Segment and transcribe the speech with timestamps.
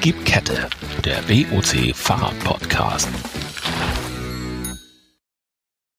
[0.00, 0.70] Gib Kette,
[1.04, 3.08] der BOC Fahrrad-Podcast.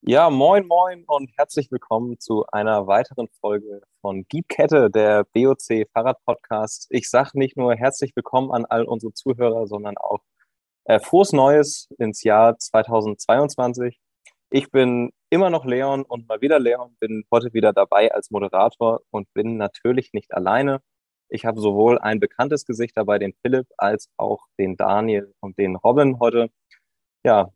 [0.01, 5.85] Ja, moin, moin und herzlich willkommen zu einer weiteren Folge von Gib Kette, der BOC
[5.92, 6.88] Fahrrad-Podcast.
[6.92, 10.21] Ich sage nicht nur herzlich willkommen an all unsere Zuhörer, sondern auch
[10.86, 14.00] äh, frohes Neues ins Jahr 2022.
[14.50, 19.02] Ich bin immer noch Leon und mal wieder Leon, bin heute wieder dabei als Moderator
[19.11, 20.79] und bin natürlich nicht alleine.
[21.30, 25.75] Ich habe sowohl ein bekanntes Gesicht dabei, den Philipp, als auch den Daniel und den
[25.75, 26.50] Robin heute.
[27.24, 27.51] Ja,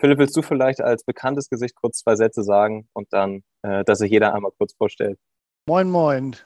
[0.00, 3.98] Philipp, willst du vielleicht als bekanntes Gesicht kurz zwei Sätze sagen und dann, äh, dass
[3.98, 5.18] sich jeder einmal kurz vorstellt?
[5.66, 6.36] Moin, moin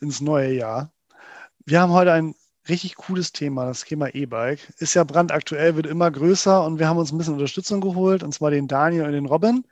[0.00, 0.92] ins neue Jahr.
[1.64, 2.34] Wir haben heute ein
[2.68, 4.60] richtig cooles Thema, das Thema E-Bike.
[4.78, 8.32] Ist ja brandaktuell, wird immer größer und wir haben uns ein bisschen Unterstützung geholt, und
[8.32, 9.64] zwar den Daniel und den Robin.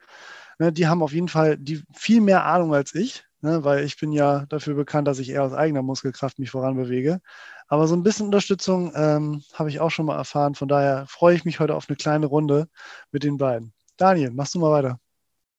[0.59, 3.98] Ne, die haben auf jeden Fall die viel mehr Ahnung als ich, ne, weil ich
[3.98, 7.20] bin ja dafür bekannt, dass ich eher aus eigener Muskelkraft mich voranbewege.
[7.68, 10.54] Aber so ein bisschen Unterstützung ähm, habe ich auch schon mal erfahren.
[10.54, 12.69] Von daher freue ich mich heute auf eine kleine Runde
[13.11, 13.72] mit den beiden.
[13.96, 15.00] Daniel, machst du mal weiter.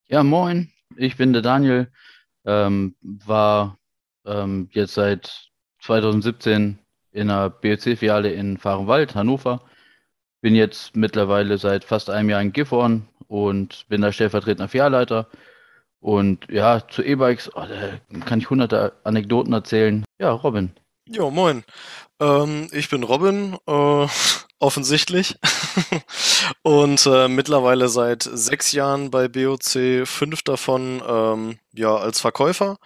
[0.07, 0.71] Ja, moin.
[0.95, 1.91] Ich bin der Daniel.
[2.45, 3.77] Ähm, war
[4.25, 5.49] ähm, jetzt seit
[5.81, 6.79] 2017
[7.11, 9.61] in einer BOC-Filiale in Fahrenwald, Hannover.
[10.41, 15.27] Bin jetzt mittlerweile seit fast einem Jahr in Gifhorn und bin da stellvertretender Filialleiter.
[15.99, 17.65] Und ja, zu E-Bikes, oh,
[18.25, 20.05] kann ich hunderte Anekdoten erzählen.
[20.19, 20.71] Ja, Robin.
[21.09, 21.63] Jo, moin.
[22.19, 24.07] Ähm, ich bin Robin, äh,
[24.59, 25.35] offensichtlich.
[26.63, 32.77] und äh, mittlerweile seit sechs Jahren bei BOC, fünf davon ähm, ja als Verkäufer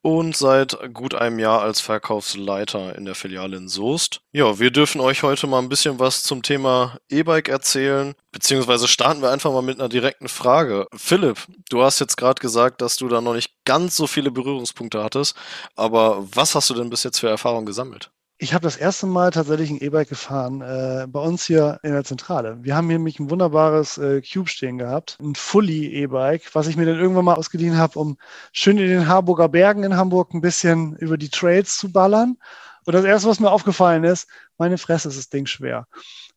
[0.00, 4.22] und seit gut einem Jahr als Verkaufsleiter in der Filiale in Soest.
[4.32, 9.20] Ja, wir dürfen euch heute mal ein bisschen was zum Thema E-Bike erzählen, beziehungsweise starten
[9.20, 10.86] wir einfach mal mit einer direkten Frage.
[10.96, 15.04] Philipp, du hast jetzt gerade gesagt, dass du da noch nicht ganz so viele Berührungspunkte
[15.04, 15.36] hattest,
[15.76, 18.10] aber was hast du denn bis jetzt für Erfahrungen gesammelt?
[18.42, 22.04] Ich habe das erste Mal tatsächlich ein E-Bike gefahren, äh, bei uns hier in der
[22.04, 22.56] Zentrale.
[22.62, 26.78] Wir haben hier nämlich ein wunderbares äh, Cube stehen gehabt, ein Fully E-Bike, was ich
[26.78, 28.16] mir dann irgendwann mal ausgeliehen habe, um
[28.52, 32.38] schön in den Harburger Bergen in Hamburg ein bisschen über die Trails zu ballern.
[32.86, 35.86] Und das erste, was mir aufgefallen ist, meine Fresse ist das Ding schwer.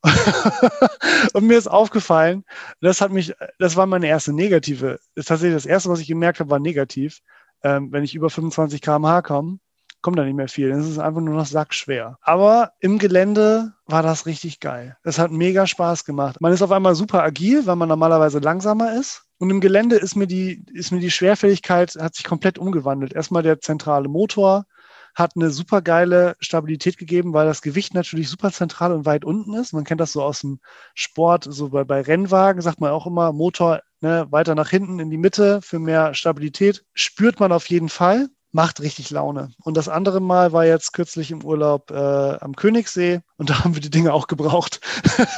[1.34, 2.44] und mir ist aufgefallen,
[2.81, 6.08] das hat mich, das war meine erste negative, das ist tatsächlich das erste, was ich
[6.08, 7.22] gemerkt habe, war negativ.
[7.63, 9.59] Ähm, wenn ich über 25 km/h komme,
[10.03, 10.69] kommt da nicht mehr viel.
[10.69, 12.18] Es ist einfach nur noch sackschwer.
[12.22, 14.97] Aber im Gelände war das richtig geil.
[15.03, 16.40] Es hat mega Spaß gemacht.
[16.40, 19.24] Man ist auf einmal super agil, weil man normalerweise langsamer ist.
[19.40, 23.13] Und im Gelände ist mir die, ist mir die Schwerfälligkeit, hat sich komplett umgewandelt.
[23.13, 24.66] Erstmal der zentrale Motor
[25.16, 29.53] hat eine super geile Stabilität gegeben, weil das Gewicht natürlich super zentral und weit unten
[29.53, 29.74] ist.
[29.74, 30.59] Man kennt das so aus dem
[30.96, 35.09] Sport, so bei, bei Rennwagen sagt man auch immer, Motor ne, weiter nach hinten in
[35.09, 36.84] die Mitte für mehr Stabilität.
[36.94, 39.50] Spürt man auf jeden Fall macht richtig Laune.
[39.64, 43.74] Und das andere Mal war jetzt kürzlich im Urlaub äh, am Königssee und da haben
[43.74, 44.80] wir die Dinge auch gebraucht.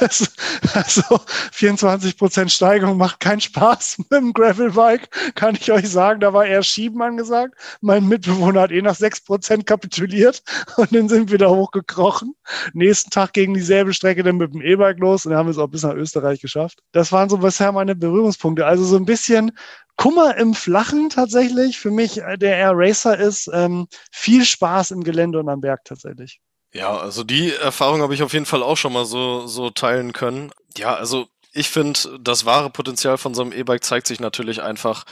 [0.74, 1.20] also
[1.52, 6.20] 24 Prozent Steigung macht keinen Spaß mit dem Gravelbike, kann ich euch sagen.
[6.20, 7.54] Da war eher Schieben angesagt.
[7.80, 10.42] Mein Mitbewohner hat eh nach sechs Prozent kapituliert
[10.76, 12.34] und dann sind wir da hochgekrochen.
[12.74, 15.58] Nächsten Tag gegen dieselbe Strecke dann mit dem E-Bike los und dann haben wir es
[15.58, 16.80] auch bis nach Österreich geschafft.
[16.92, 18.66] Das waren so bisher meine Berührungspunkte.
[18.66, 19.52] Also so ein bisschen
[19.96, 21.78] Kummer im Flachen tatsächlich.
[21.78, 25.84] Für mich, äh, der Air Racer ist ähm, viel Spaß im Gelände und am Berg
[25.84, 26.40] tatsächlich.
[26.72, 30.12] Ja, also die Erfahrung habe ich auf jeden Fall auch schon mal so, so teilen
[30.12, 30.50] können.
[30.76, 35.04] Ja, also ich finde, das wahre Potenzial von so einem E-Bike zeigt sich natürlich einfach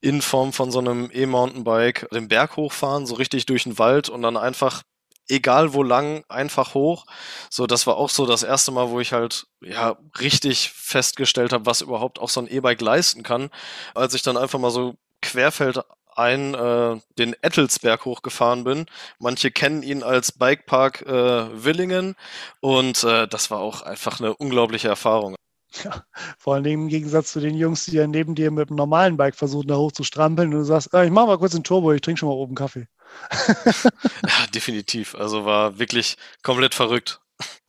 [0.00, 4.22] in Form von so einem E-Mountainbike, den Berg hochfahren, so richtig durch den Wald und
[4.22, 4.82] dann einfach
[5.28, 7.06] egal wo lang, einfach hoch.
[7.50, 11.66] So, das war auch so das erste Mal, wo ich halt ja richtig festgestellt habe,
[11.66, 13.50] was überhaupt auch so ein E-Bike leisten kann,
[13.94, 15.80] als ich dann einfach mal so querfeld
[16.14, 18.86] ein äh, den Ettelsberg hochgefahren bin.
[19.18, 22.16] Manche kennen ihn als Bikepark äh, Willingen
[22.60, 25.36] und äh, das war auch einfach eine unglaubliche Erfahrung.
[25.84, 26.04] Ja,
[26.38, 29.34] vor allem im Gegensatz zu den Jungs, die ja neben dir mit einem normalen Bike
[29.34, 31.92] versuchen, da hoch zu strampeln und du sagst, äh, ich mach mal kurz den Turbo,
[31.92, 32.88] ich trinke schon mal oben Kaffee.
[33.84, 35.14] ja, definitiv.
[35.14, 37.20] Also war wirklich komplett verrückt.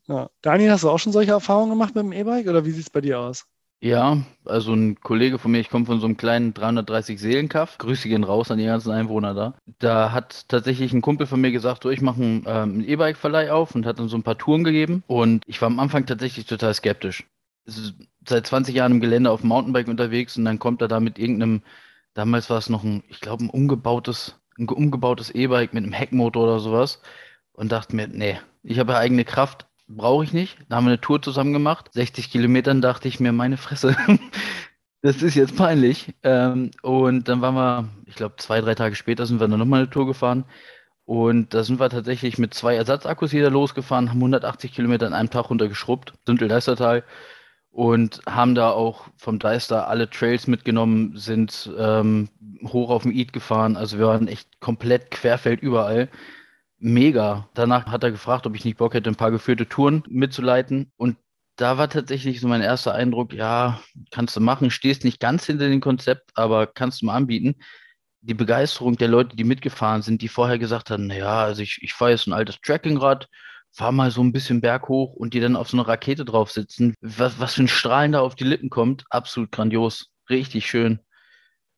[0.08, 0.30] Ja.
[0.42, 2.90] Daniel, hast du auch schon solche Erfahrungen gemacht mit dem E-Bike oder wie sieht es
[2.90, 3.46] bei dir aus?
[3.84, 7.78] Ja, also ein Kollege von mir, ich komme von so einem kleinen 330 Seelenkaff.
[7.80, 9.56] Grüße gehen raus an die ganzen Einwohner da.
[9.80, 13.52] Da hat tatsächlich ein Kumpel von mir gesagt, so ich mache einen, ähm, einen E-Bike-Verleih
[13.52, 15.04] auf und hat dann so ein paar Touren gegeben.
[15.08, 17.26] Und ich war am Anfang tatsächlich total skeptisch.
[17.66, 21.20] Seit 20 Jahren im Gelände auf dem Mountainbike unterwegs und dann kommt er da mit
[21.20, 21.62] irgendeinem,
[22.14, 26.44] damals war es noch ein, ich glaube, ein umgebautes ein umgebautes E-Bike mit einem Heckmotor
[26.44, 27.02] oder sowas
[27.54, 30.58] und dachte mir, nee, ich habe ja eigene Kraft, brauche ich nicht.
[30.70, 31.90] Da haben wir eine Tour zusammen gemacht.
[31.94, 33.96] 60 Kilometern dachte ich mir, meine Fresse,
[35.02, 36.14] das ist jetzt peinlich.
[36.24, 39.82] Ähm, und dann waren wir, ich glaube, zwei, drei Tage später sind wir dann nochmal
[39.82, 40.46] eine Tour gefahren.
[41.06, 45.30] Und da sind wir tatsächlich mit zwei Ersatzakkus wieder losgefahren, haben 180 Kilometer in einem
[45.30, 47.04] Tag runtergeschrubbt, Sintel-Deistertal.
[47.74, 52.30] Und haben da auch vom Deister alle Trails mitgenommen, sind ähm,
[52.66, 53.76] hoch auf dem Eid gefahren.
[53.76, 56.08] Also wir waren echt komplett querfeld überall.
[56.78, 57.50] Mega.
[57.56, 60.92] Danach hat er gefragt, ob ich nicht Bock hätte, ein paar geführte Touren mitzuleiten.
[60.98, 61.18] Und
[61.56, 63.82] da war tatsächlich so mein erster Eindruck, ja,
[64.12, 67.56] kannst du machen, stehst nicht ganz hinter dem Konzept, aber kannst du mal anbieten
[68.24, 71.94] die Begeisterung der Leute, die mitgefahren sind, die vorher gesagt haben, naja, also ich, ich
[71.94, 73.28] fahre jetzt ein altes Trackingrad,
[73.74, 76.96] fahre mal so ein bisschen berghoch und die dann auf so eine Rakete drauf sitzen.
[77.02, 81.00] Was, was für ein Strahlen da auf die Lippen kommt, absolut grandios, richtig schön.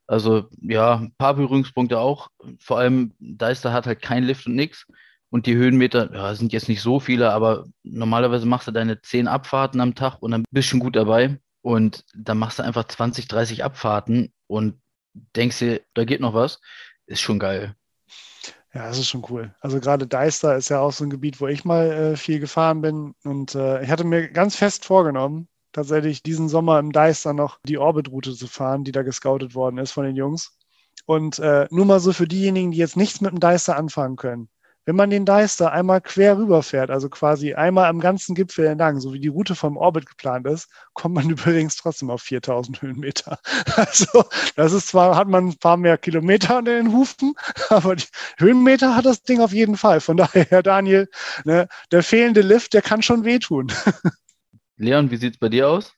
[0.08, 2.30] Also ja, ein paar Berührungspunkte auch.
[2.60, 4.86] Vor allem Deister hat halt kein Lift und nix.
[5.30, 9.28] Und die Höhenmeter ja, sind jetzt nicht so viele, aber normalerweise machst du deine 10
[9.28, 11.40] Abfahrten am Tag und dann bist du schon gut dabei.
[11.62, 14.80] Und dann machst du einfach 20, 30 Abfahrten und
[15.36, 16.62] denkst dir, da geht noch was,
[17.08, 17.76] ist schon geil.
[18.76, 19.56] Ja, das ist schon cool.
[19.62, 22.82] Also gerade Deister ist ja auch so ein Gebiet, wo ich mal äh, viel gefahren
[22.82, 23.16] bin.
[23.24, 27.78] Und äh, ich hatte mir ganz fest vorgenommen, tatsächlich diesen Sommer im Deister noch die
[27.78, 30.58] Orbit-Route zu fahren, die da gescoutet worden ist von den Jungs.
[31.06, 34.50] Und äh, nur mal so für diejenigen, die jetzt nichts mit dem Deister anfangen können.
[34.86, 39.14] Wenn man den Deister einmal quer rüberfährt, also quasi einmal am ganzen Gipfel entlang, so
[39.14, 43.40] wie die Route vom Orbit geplant ist, kommt man übrigens trotzdem auf 4000 Höhenmeter.
[43.76, 44.24] Also
[44.56, 47.34] das ist zwar, hat man ein paar mehr Kilometer an den Hufen,
[47.70, 48.06] aber die
[48.38, 50.00] Höhenmeter hat das Ding auf jeden Fall.
[50.00, 51.10] Von daher, Herr Daniel,
[51.44, 53.72] ne, der fehlende Lift, der kann schon wehtun.
[54.78, 55.94] Leon, wie sieht es bei dir aus?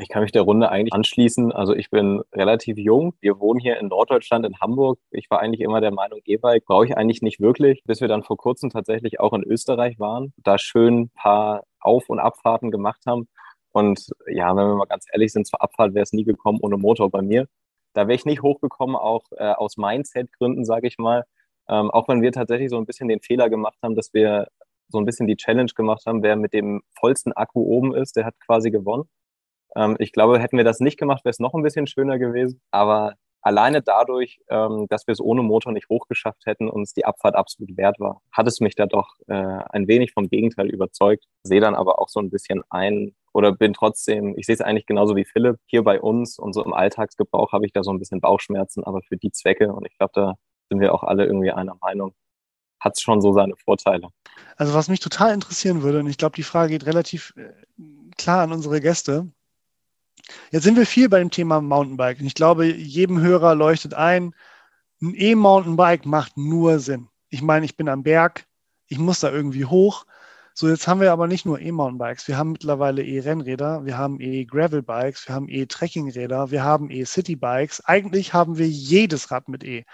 [0.00, 1.52] Ich kann mich der Runde eigentlich anschließen.
[1.52, 3.14] Also ich bin relativ jung.
[3.20, 4.98] Wir wohnen hier in Norddeutschland, in Hamburg.
[5.10, 8.22] Ich war eigentlich immer der Meinung, E-Bike brauche ich eigentlich nicht wirklich, bis wir dann
[8.22, 13.02] vor kurzem tatsächlich auch in Österreich waren, da schön ein paar Auf- und Abfahrten gemacht
[13.06, 13.28] haben.
[13.72, 16.76] Und ja, wenn wir mal ganz ehrlich sind, zur Abfahrt wäre es nie gekommen ohne
[16.76, 17.46] Motor bei mir.
[17.92, 21.24] Da wäre ich nicht hochgekommen, auch äh, aus Mindset-Gründen, sage ich mal.
[21.68, 24.48] Ähm, auch wenn wir tatsächlich so ein bisschen den Fehler gemacht haben, dass wir
[24.88, 28.26] so ein bisschen die Challenge gemacht haben, wer mit dem vollsten Akku oben ist, der
[28.26, 29.08] hat quasi gewonnen.
[29.76, 32.60] Ähm, ich glaube, hätten wir das nicht gemacht, wäre es noch ein bisschen schöner gewesen.
[32.70, 37.04] Aber alleine dadurch, ähm, dass wir es ohne Motor nicht hochgeschafft hätten und es die
[37.04, 41.26] Abfahrt absolut wert war, hat es mich da doch äh, ein wenig vom Gegenteil überzeugt.
[41.42, 44.86] Sehe dann aber auch so ein bisschen ein oder bin trotzdem, ich sehe es eigentlich
[44.86, 47.98] genauso wie Philipp, hier bei uns und so im Alltagsgebrauch habe ich da so ein
[47.98, 50.34] bisschen Bauchschmerzen, aber für die Zwecke und ich glaube, da
[50.70, 52.14] sind wir auch alle irgendwie einer Meinung,
[52.80, 54.08] hat es schon so seine Vorteile.
[54.56, 57.52] Also was mich total interessieren würde, und ich glaube, die Frage geht relativ äh,
[58.16, 59.28] klar an unsere Gäste,
[60.50, 62.20] Jetzt sind wir viel bei dem Thema Mountainbike.
[62.20, 64.34] Ich glaube, jedem Hörer leuchtet ein,
[65.02, 67.08] ein E-Mountainbike macht nur Sinn.
[67.28, 68.46] Ich meine, ich bin am Berg,
[68.86, 70.06] ich muss da irgendwie hoch.
[70.54, 75.26] So, jetzt haben wir aber nicht nur E-Mountainbikes, wir haben mittlerweile E-Rennräder, wir haben E-Gravelbikes,
[75.26, 77.84] wir haben E-Trekkingräder, wir haben E-Citybikes.
[77.84, 79.84] Eigentlich haben wir jedes Rad mit E.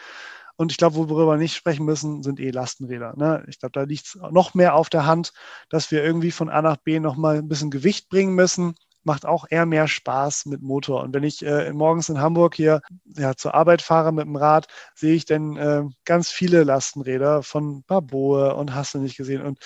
[0.57, 3.15] Und ich glaube, worüber wir nicht sprechen müssen, sind E-Lastenräder.
[3.17, 3.43] Ne?
[3.49, 5.33] Ich glaube, da liegt es noch mehr auf der Hand,
[5.71, 9.47] dass wir irgendwie von A nach B nochmal ein bisschen Gewicht bringen müssen macht auch
[9.49, 11.03] eher mehr Spaß mit Motor.
[11.03, 14.67] Und wenn ich äh, morgens in Hamburg hier ja, zur Arbeit fahre mit dem Rad,
[14.95, 19.43] sehe ich dann äh, ganz viele Lastenräder von Baboe und hast du nicht gesehen.
[19.43, 19.59] Und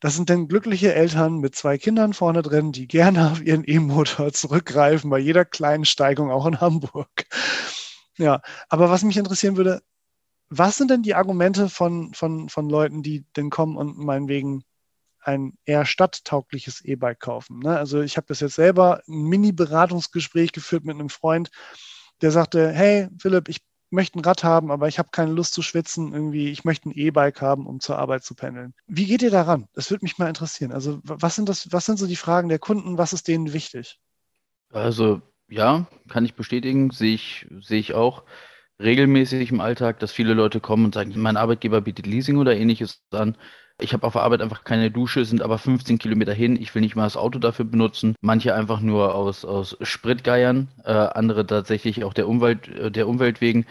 [0.00, 4.32] das sind dann glückliche Eltern mit zwei Kindern vorne drin, die gerne auf ihren E-Motor
[4.32, 7.08] zurückgreifen, bei jeder kleinen Steigung auch in Hamburg.
[8.18, 9.82] Ja, aber was mich interessieren würde,
[10.50, 14.64] was sind denn die Argumente von, von, von Leuten, die denn kommen und meinetwegen
[15.22, 17.60] ein eher stadttaugliches E-Bike kaufen.
[17.60, 17.76] Ne?
[17.76, 21.50] Also ich habe das jetzt selber ein Mini-Beratungsgespräch geführt mit einem Freund,
[22.20, 23.60] der sagte, hey Philipp, ich
[23.90, 26.12] möchte ein Rad haben, aber ich habe keine Lust zu schwitzen.
[26.12, 28.74] Irgendwie, ich möchte ein E-Bike haben, um zur Arbeit zu pendeln.
[28.86, 29.68] Wie geht ihr daran?
[29.74, 30.72] Das würde mich mal interessieren.
[30.72, 32.98] Also was sind das, was sind so die Fragen der Kunden?
[32.98, 34.00] Was ist denen wichtig?
[34.70, 38.24] Also ja, kann ich bestätigen, sehe ich, sehe ich auch
[38.80, 43.02] regelmäßig im Alltag, dass viele Leute kommen und sagen, mein Arbeitgeber bietet Leasing oder ähnliches
[43.10, 43.36] an.
[43.82, 46.60] Ich habe auf der Arbeit einfach keine Dusche, sind aber 15 Kilometer hin.
[46.60, 48.14] Ich will nicht mal das Auto dafür benutzen.
[48.20, 53.40] Manche einfach nur aus, aus Spritgeiern, äh, andere tatsächlich auch der Umwelt, äh, der Umwelt
[53.40, 53.66] wegen.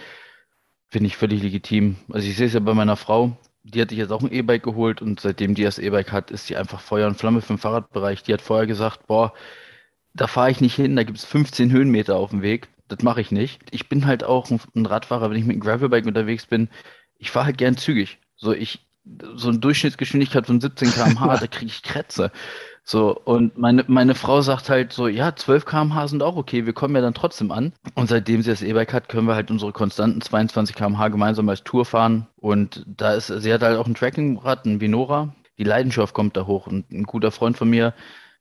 [0.89, 1.95] Finde ich völlig legitim.
[2.11, 3.37] Also ich sehe es ja bei meiner Frau.
[3.63, 6.47] Die hat sich jetzt auch ein E-Bike geholt und seitdem die das E-Bike hat, ist
[6.47, 8.23] sie einfach Feuer und Flamme für den Fahrradbereich.
[8.23, 9.33] Die hat vorher gesagt, boah,
[10.13, 12.69] da fahre ich nicht hin, da gibt es 15 Höhenmeter auf dem Weg.
[12.87, 13.61] Das mache ich nicht.
[13.71, 16.69] Ich bin halt auch ein Radfahrer, wenn ich mit einem Gravelbike unterwegs bin.
[17.17, 18.19] Ich fahre halt gern zügig.
[18.35, 18.79] So, ich,
[19.35, 22.31] so eine Durchschnittsgeschwindigkeit von 17 km/h, da kriege ich Krätze.
[22.83, 26.73] So, und meine, meine Frau sagt halt so, ja, 12 km/h sind auch okay, wir
[26.73, 27.73] kommen ja dann trotzdem an.
[27.95, 31.63] Und seitdem sie das E-Bike hat, können wir halt unsere konstanten 22 km/h gemeinsam als
[31.63, 32.27] Tour fahren.
[32.37, 35.35] Und da ist, sie hat halt auch ein Trackingrad, ein Vinora.
[35.57, 36.67] Die Leidenschaft kommt da hoch.
[36.67, 37.93] Und ein guter Freund von mir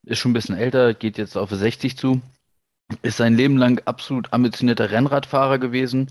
[0.05, 2.23] ist schon ein bisschen älter, geht jetzt auf 60 zu,
[3.03, 6.11] ist sein Leben lang absolut ambitionierter Rennradfahrer gewesen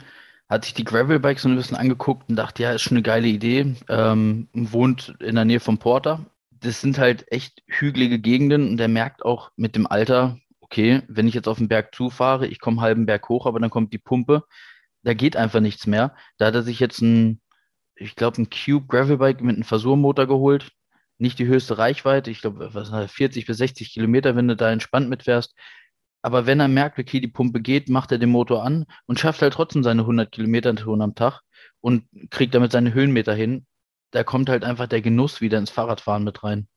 [0.50, 3.28] hat sich die Gravelbikes so ein bisschen angeguckt und dachte, ja, ist schon eine geile
[3.28, 3.76] Idee.
[3.88, 6.26] Ähm, wohnt in der Nähe vom Porter.
[6.50, 11.28] Das sind halt echt hügelige Gegenden und er merkt auch mit dem Alter, okay, wenn
[11.28, 14.00] ich jetzt auf den Berg zufahre, ich komme halben Berg hoch, aber dann kommt die
[14.00, 14.44] Pumpe,
[15.04, 16.16] da geht einfach nichts mehr.
[16.38, 17.42] Da hat er sich jetzt ein,
[17.96, 20.72] ich glaube, ein Cube Gravelbike mit einem Versuchmotor geholt.
[21.20, 25.10] Nicht die höchste Reichweite, ich glaube, was 40 bis 60 Kilometer, wenn du da entspannt
[25.10, 25.54] mitfährst.
[26.22, 29.42] Aber wenn er merkt, okay, die Pumpe geht, macht er den Motor an und schafft
[29.42, 31.42] halt trotzdem seine 100 Kilometer Touren am Tag
[31.82, 33.66] und kriegt damit seine Höhenmeter hin.
[34.12, 36.68] Da kommt halt einfach der Genuss wieder ins Fahrradfahren mit rein.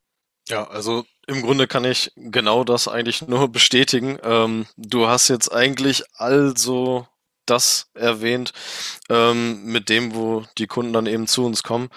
[0.49, 4.19] Ja, also im Grunde kann ich genau das eigentlich nur bestätigen.
[4.23, 7.07] Ähm, du hast jetzt eigentlich also
[7.47, 8.53] das erwähnt,
[9.11, 11.89] ähm, mit dem, wo die Kunden dann eben zu uns kommen.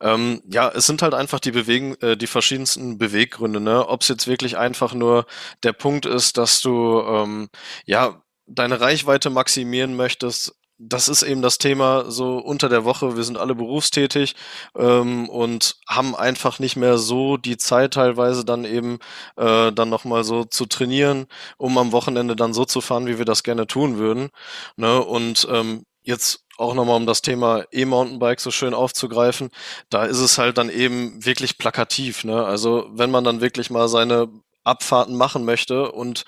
[0.00, 3.86] Ähm, ja, es sind halt einfach die Bewegen, äh, die verschiedensten Beweggründe, ne?
[3.88, 5.26] Ob es jetzt wirklich einfach nur
[5.62, 7.48] der Punkt ist, dass du ähm,
[7.86, 10.54] ja deine Reichweite maximieren möchtest,
[10.88, 13.16] das ist eben das Thema so unter der Woche.
[13.16, 14.34] Wir sind alle berufstätig
[14.76, 18.98] ähm, und haben einfach nicht mehr so die Zeit teilweise dann eben
[19.36, 21.26] äh, dann nochmal so zu trainieren,
[21.56, 24.30] um am Wochenende dann so zu fahren, wie wir das gerne tun würden.
[24.76, 25.02] Ne?
[25.02, 29.50] Und ähm, jetzt auch nochmal um das Thema E-Mountainbike so schön aufzugreifen,
[29.90, 32.24] da ist es halt dann eben wirklich plakativ.
[32.24, 32.44] Ne?
[32.44, 34.28] Also wenn man dann wirklich mal seine
[34.64, 36.24] Abfahrten machen möchte und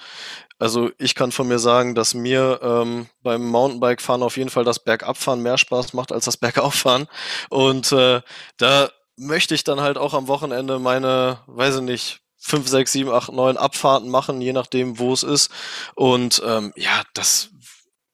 [0.58, 4.82] also ich kann von mir sagen, dass mir ähm, beim Mountainbike-Fahren auf jeden Fall das
[4.82, 7.06] Bergabfahren mehr Spaß macht als das Bergauffahren.
[7.50, 8.22] Und äh,
[8.56, 13.10] da möchte ich dann halt auch am Wochenende meine, weiß ich nicht, fünf, sechs, sieben,
[13.10, 15.50] acht, neun Abfahrten machen, je nachdem, wo es ist.
[15.94, 17.50] Und ähm, ja, das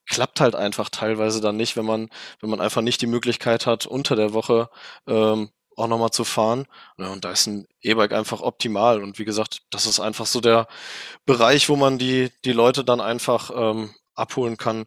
[0.09, 2.09] klappt halt einfach teilweise dann nicht, wenn man,
[2.39, 4.69] wenn man einfach nicht die Möglichkeit hat, unter der Woche
[5.07, 6.65] ähm, auch nochmal zu fahren.
[6.97, 9.03] Und da ist ein E-Bike einfach optimal.
[9.03, 10.67] Und wie gesagt, das ist einfach so der
[11.25, 14.85] Bereich, wo man die, die Leute dann einfach ähm, abholen kann.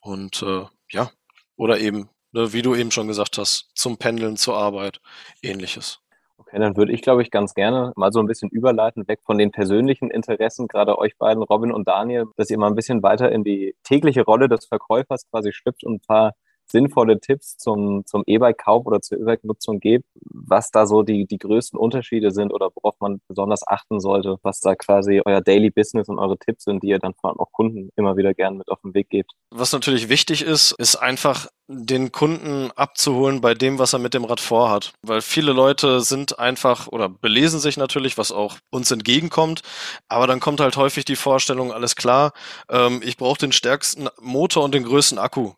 [0.00, 1.10] Und äh, ja,
[1.56, 5.00] oder eben, ne, wie du eben schon gesagt hast, zum Pendeln zur Arbeit,
[5.42, 6.00] ähnliches.
[6.38, 9.38] Okay, dann würde ich, glaube ich, ganz gerne mal so ein bisschen überleiten, weg von
[9.38, 13.30] den persönlichen Interessen, gerade euch beiden, Robin und Daniel, dass ihr mal ein bisschen weiter
[13.30, 16.34] in die tägliche Rolle des Verkäufers quasi schlüpft und ein paar
[16.72, 21.78] sinnvolle Tipps zum, zum E-Bike-Kauf oder zur E-Bike-Nutzung gibt, was da so die, die größten
[21.78, 26.18] Unterschiede sind oder worauf man besonders achten sollte, was da quasi euer Daily Business und
[26.18, 28.80] eure Tipps sind, die ihr dann vor allem auch Kunden immer wieder gerne mit auf
[28.82, 29.32] den Weg gebt.
[29.50, 34.24] Was natürlich wichtig ist, ist einfach den Kunden abzuholen bei dem, was er mit dem
[34.24, 34.92] Rad vorhat.
[35.02, 39.62] Weil viele Leute sind einfach oder belesen sich natürlich, was auch uns entgegenkommt.
[40.08, 42.32] Aber dann kommt halt häufig die Vorstellung, alles klar,
[42.68, 45.52] ähm, ich brauche den stärksten Motor und den größten Akku.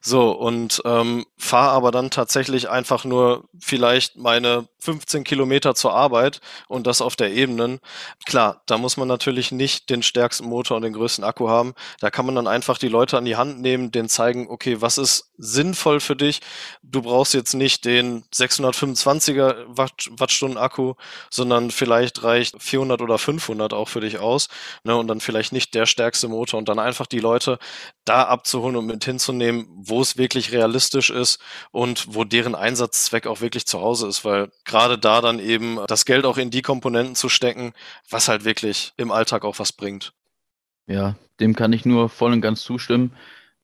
[0.00, 6.40] So, und ähm, fahre aber dann tatsächlich einfach nur vielleicht meine 15 Kilometer zur Arbeit
[6.68, 7.80] und das auf der Ebene.
[8.26, 11.74] Klar, da muss man natürlich nicht den stärksten Motor und den größten Akku haben.
[12.00, 14.98] Da kann man dann einfach die Leute an die Hand nehmen, denen zeigen, okay, was
[14.98, 16.40] ist sinnvoll für dich?
[16.82, 20.94] Du brauchst jetzt nicht den 625er Watt, Wattstunden Akku,
[21.30, 24.48] sondern vielleicht reicht 400 oder 500 auch für dich aus.
[24.84, 27.58] Ne, und dann vielleicht nicht der stärkste Motor und dann einfach die Leute
[28.04, 33.40] da abzuholen und mit hinzunehmen, wo es wirklich realistisch ist und wo deren Einsatzzweck auch
[33.40, 37.14] wirklich zu Hause ist, weil gerade da dann eben das Geld auch in die Komponenten
[37.14, 37.72] zu stecken,
[38.10, 40.12] was halt wirklich im Alltag auch was bringt.
[40.86, 43.12] Ja, dem kann ich nur voll und ganz zustimmen.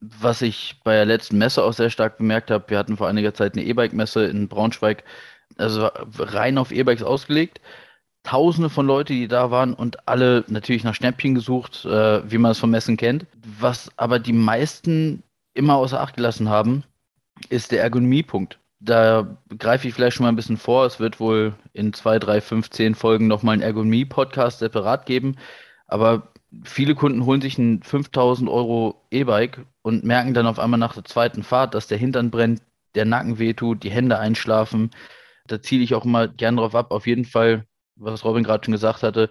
[0.00, 3.35] Was ich bei der letzten Messe auch sehr stark bemerkt habe, wir hatten vor einiger
[3.35, 5.04] Zeit eine E-Bike-Messe in Braunschweig,
[5.59, 7.61] also rein auf E-Bikes ausgelegt.
[8.23, 12.52] Tausende von Leuten, die da waren und alle natürlich nach Schnäppchen gesucht, äh, wie man
[12.52, 13.26] es vom Messen kennt.
[13.59, 15.23] Was aber die meisten
[15.54, 16.85] immer außer Acht gelassen haben,
[17.49, 20.87] ist der Ergonomiepunkt da greife ich vielleicht schon mal ein bisschen vor.
[20.87, 25.37] Es wird wohl in zwei, drei, fünf, zehn Folgen nochmal einen Ergonomie-Podcast separat geben.
[25.87, 26.33] Aber
[26.64, 31.04] viele Kunden holen sich ein 5000 Euro E-Bike und merken dann auf einmal nach der
[31.04, 32.62] zweiten Fahrt, dass der Hintern brennt,
[32.95, 34.90] der Nacken wehtut, die Hände einschlafen.
[35.47, 36.90] Da ziele ich auch immer gern drauf ab.
[36.90, 37.66] Auf jeden Fall,
[37.97, 39.30] was Robin gerade schon gesagt hatte,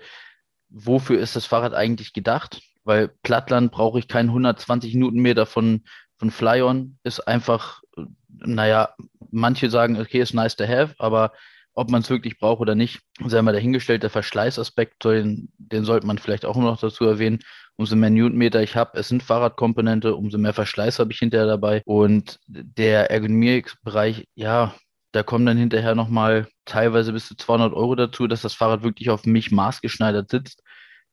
[0.70, 2.62] wofür ist das Fahrrad eigentlich gedacht?
[2.84, 5.84] Weil Plattland brauche ich keinen 120 Newtonmeter von,
[6.20, 7.82] von Fly-On, ist einfach,
[8.30, 8.94] naja,
[9.32, 11.32] manche sagen, okay, ist nice to have, aber
[11.74, 14.04] ob man es wirklich braucht oder nicht, sei mal dahingestellt.
[14.04, 17.40] Der Verschleißaspekt, den, den sollte man vielleicht auch noch dazu erwähnen.
[17.78, 21.82] Umso mehr Newtonmeter ich habe, es sind Fahrradkomponente, umso mehr Verschleiß habe ich hinterher dabei.
[21.86, 24.76] Und der Ergonomie-Bereich, ja,
[25.14, 29.10] da kommen dann hinterher nochmal teilweise bis zu 200 Euro dazu, dass das Fahrrad wirklich
[29.10, 30.62] auf mich maßgeschneidert sitzt.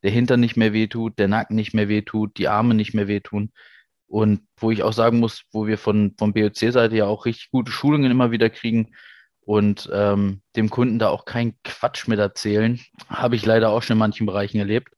[0.03, 3.53] Der Hintern nicht mehr wehtut, der Nacken nicht mehr wehtut, die Arme nicht mehr wehtun.
[4.09, 7.73] Und wo ich auch sagen muss, wo wir von, von BOC-Seite ja auch richtig gute
[7.73, 8.95] Schulungen immer wieder kriegen
[9.41, 13.95] und ähm, dem Kunden da auch keinen Quatsch mit erzählen, habe ich leider auch schon
[13.95, 14.89] in manchen Bereichen erlebt.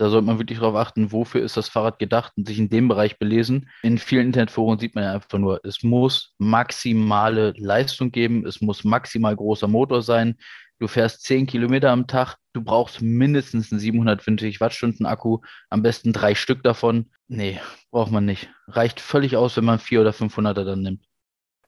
[0.00, 2.88] Da sollte man wirklich darauf achten, wofür ist das Fahrrad gedacht und sich in dem
[2.88, 3.68] Bereich belesen.
[3.82, 8.82] In vielen Internetforen sieht man ja einfach nur, es muss maximale Leistung geben, es muss
[8.82, 10.36] maximal großer Motor sein.
[10.78, 16.12] Du fährst 10 Kilometer am Tag, du brauchst mindestens einen 750 Wattstunden Akku, am besten
[16.12, 17.10] drei Stück davon.
[17.28, 18.50] Nee, braucht man nicht.
[18.66, 21.04] Reicht völlig aus, wenn man 400 oder 500er dann nimmt.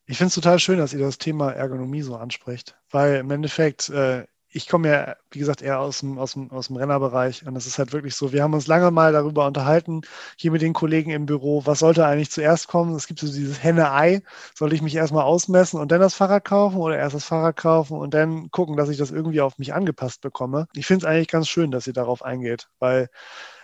[0.06, 3.88] Ich finde es total schön, dass ihr das Thema Ergonomie so anspricht, weil im Endeffekt
[3.88, 7.46] äh, ich komme ja, wie gesagt, eher aus dem, aus, dem, aus dem Rennerbereich.
[7.46, 10.02] Und es ist halt wirklich so, wir haben uns lange mal darüber unterhalten,
[10.36, 12.94] hier mit den Kollegen im Büro, was sollte eigentlich zuerst kommen?
[12.94, 14.22] Es gibt so dieses Henne-Ei.
[14.54, 17.96] Sollte ich mich erstmal ausmessen und dann das Fahrrad kaufen oder erst das Fahrrad kaufen
[17.96, 20.68] und dann gucken, dass ich das irgendwie auf mich angepasst bekomme?
[20.74, 23.08] Ich finde es eigentlich ganz schön, dass ihr darauf eingeht, weil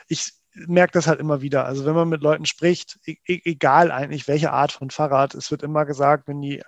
[0.09, 1.66] ich merke das halt immer wieder.
[1.66, 5.50] Also wenn man mit Leuten spricht, e-, e egal eigentlich welche Art von Fahrrad, es
[5.50, 6.62] wird immer gesagt, wenn die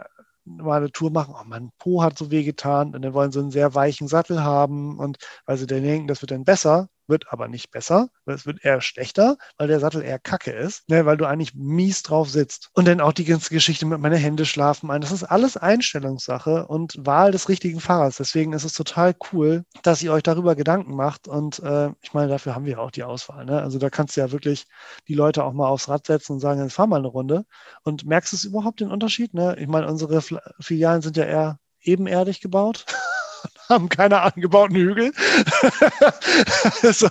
[0.44, 3.40] mal eine Tour machen, oh, mein Po hat so weh getan und dann wollen sie
[3.40, 7.30] einen sehr weichen Sattel haben und weil sie dann denken, das wird dann besser, wird
[7.30, 11.16] aber nicht besser, es wird eher schlechter, weil der Sattel eher kacke ist, ne, weil
[11.16, 12.70] du eigentlich mies drauf sitzt.
[12.74, 15.00] Und dann auch die ganze Geschichte mit meine Hände schlafen ein.
[15.00, 18.16] Das ist alles Einstellungssache und Wahl des richtigen Fahrers.
[18.16, 21.28] Deswegen ist es total cool, dass ihr euch darüber Gedanken macht.
[21.28, 23.44] Und äh, ich meine, dafür haben wir auch die Auswahl.
[23.44, 23.60] Ne?
[23.60, 24.66] Also da kannst du ja wirklich
[25.08, 27.44] die Leute auch mal aufs Rad setzen und sagen, jetzt fahr mal eine Runde.
[27.82, 29.34] Und merkst du überhaupt den Unterschied?
[29.34, 29.56] Ne?
[29.58, 30.22] Ich meine, unsere
[30.60, 32.86] Filialen sind ja eher ebenerdig gebaut.
[33.70, 35.12] haben keine angebauten Hügel.
[36.82, 37.08] so,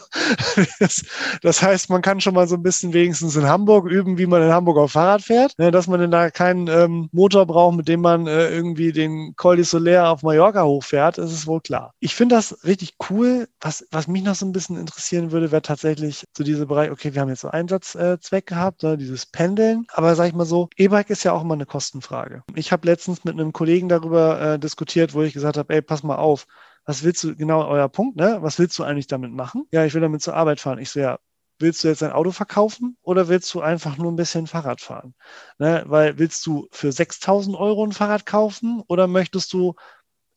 [0.80, 1.04] das,
[1.42, 4.44] das, heißt, man kann schon mal so ein bisschen wenigstens in Hamburg üben, wie man
[4.44, 7.88] in Hamburg auf Fahrrad fährt, ne, dass man denn da keinen ähm, Motor braucht, mit
[7.88, 11.94] dem man äh, irgendwie den Col de Soler auf Mallorca hochfährt, ist wohl klar.
[12.00, 13.48] Ich finde das richtig cool.
[13.62, 17.14] Was, was mich noch so ein bisschen interessieren würde, wäre tatsächlich so dieser Bereich, okay,
[17.14, 21.10] wir haben jetzt so Einsatzzweck gehabt, ne, dieses Pendeln, aber sag ich mal so, E-Bike
[21.10, 22.44] ist ja auch immer eine Kostenfrage.
[22.56, 26.04] Ich habe letztens mit einem Kollegen darüber äh, diskutiert, wo ich gesagt habe, ey, pass
[26.04, 26.46] mal auf,
[26.90, 28.40] was willst du, genau euer Punkt, ne?
[28.42, 29.68] Was willst du eigentlich damit machen?
[29.72, 30.80] Ja, ich will damit zur Arbeit fahren.
[30.80, 31.20] Ich so, ja,
[31.60, 35.14] willst du jetzt ein Auto verkaufen oder willst du einfach nur ein bisschen Fahrrad fahren?
[35.60, 35.84] Ne?
[35.86, 39.76] Weil willst du für 6000 Euro ein Fahrrad kaufen oder möchtest du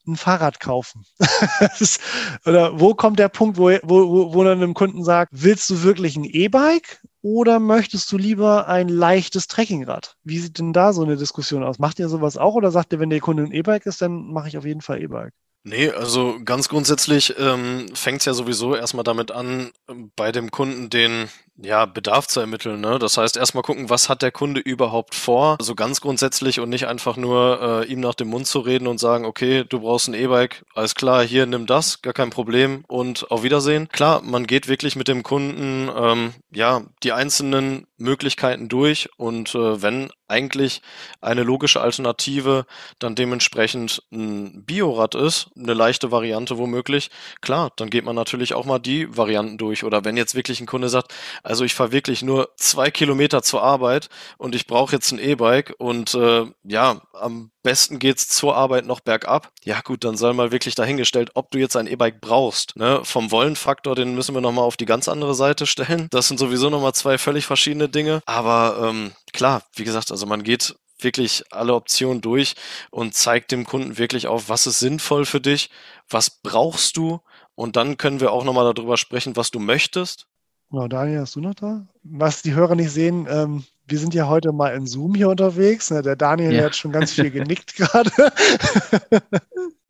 [0.06, 1.06] ein Fahrrad kaufen?
[2.44, 6.16] oder wo kommt der Punkt, wo, wo, wo dann einem Kunden sagt, willst du wirklich
[6.16, 10.16] ein E-Bike oder möchtest du lieber ein leichtes Trekkingrad?
[10.22, 11.78] Wie sieht denn da so eine Diskussion aus?
[11.78, 14.48] Macht ihr sowas auch oder sagt ihr, wenn der Kunde ein E-Bike ist, dann mache
[14.48, 15.32] ich auf jeden Fall E-Bike?
[15.64, 19.70] Nee, also ganz grundsätzlich ähm, fängt es ja sowieso erstmal damit an,
[20.16, 22.80] bei dem Kunden den ja, Bedarf zu ermitteln.
[22.80, 22.98] Ne?
[22.98, 26.86] Das heißt, erstmal gucken, was hat der Kunde überhaupt vor, so ganz grundsätzlich und nicht
[26.86, 30.14] einfach nur äh, ihm nach dem Mund zu reden und sagen, okay, du brauchst ein
[30.14, 33.88] E-Bike, alles klar, hier nimm das, gar kein Problem und auf Wiedersehen.
[33.88, 39.82] Klar, man geht wirklich mit dem Kunden ähm, ja die einzelnen Möglichkeiten durch und äh,
[39.82, 40.80] wenn eigentlich
[41.20, 42.66] eine logische Alternative
[42.98, 47.10] dann dementsprechend ein Biorad ist, eine leichte Variante womöglich,
[47.40, 49.84] klar, dann geht man natürlich auch mal die Varianten durch.
[49.84, 53.62] Oder wenn jetzt wirklich ein Kunde sagt, also ich fahre wirklich nur zwei Kilometer zur
[53.62, 58.86] Arbeit und ich brauche jetzt ein E-Bike und äh, ja, am besten geht's zur Arbeit
[58.86, 59.50] noch bergab.
[59.64, 62.76] Ja gut, dann sei mal wirklich dahingestellt, ob du jetzt ein E-Bike brauchst.
[62.76, 63.00] Ne?
[63.04, 66.08] Vom Wollenfaktor, den müssen wir nochmal auf die ganz andere Seite stellen.
[66.10, 68.22] Das sind sowieso nochmal zwei völlig verschiedene Dinge.
[68.26, 72.54] Aber ähm, klar, wie gesagt, also man geht wirklich alle Optionen durch
[72.90, 75.70] und zeigt dem Kunden wirklich auf, was ist sinnvoll für dich,
[76.08, 77.20] was brauchst du
[77.54, 80.26] und dann können wir auch nochmal darüber sprechen, was du möchtest.
[80.70, 81.86] Genau, Daniel, hast du noch da?
[82.02, 85.90] Was die Hörer nicht sehen, ähm, wir sind ja heute mal in Zoom hier unterwegs.
[85.90, 86.02] Ne?
[86.02, 86.64] Der Daniel ja.
[86.64, 88.10] hat schon ganz viel genickt gerade.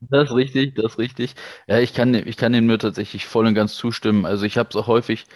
[0.01, 1.35] das ist richtig, das ist richtig.
[1.69, 4.27] Ja, ich kann, ich kann dem nur tatsächlich voll und ganz zustimmen.
[4.27, 5.27] Also ich habe es auch häufig,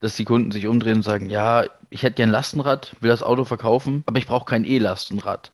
[0.00, 3.44] dass die Kunden sich umdrehen und sagen, ja, ich hätte gern Lastenrad, will das Auto
[3.44, 5.52] verkaufen, aber ich brauche kein E-Lastenrad.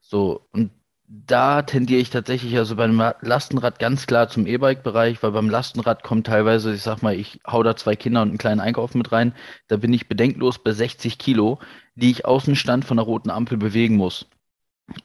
[0.00, 0.70] So, und
[1.06, 6.26] da tendiere ich tatsächlich also beim Lastenrad ganz klar zum E-Bike-Bereich, weil beim Lastenrad kommt
[6.26, 9.34] teilweise, ich sag mal, ich hau da zwei Kinder und einen kleinen Einkauf mit rein,
[9.68, 11.58] da bin ich bedenklos bei 60 Kilo,
[11.94, 14.26] die ich Außenstand von der roten Ampel bewegen muss.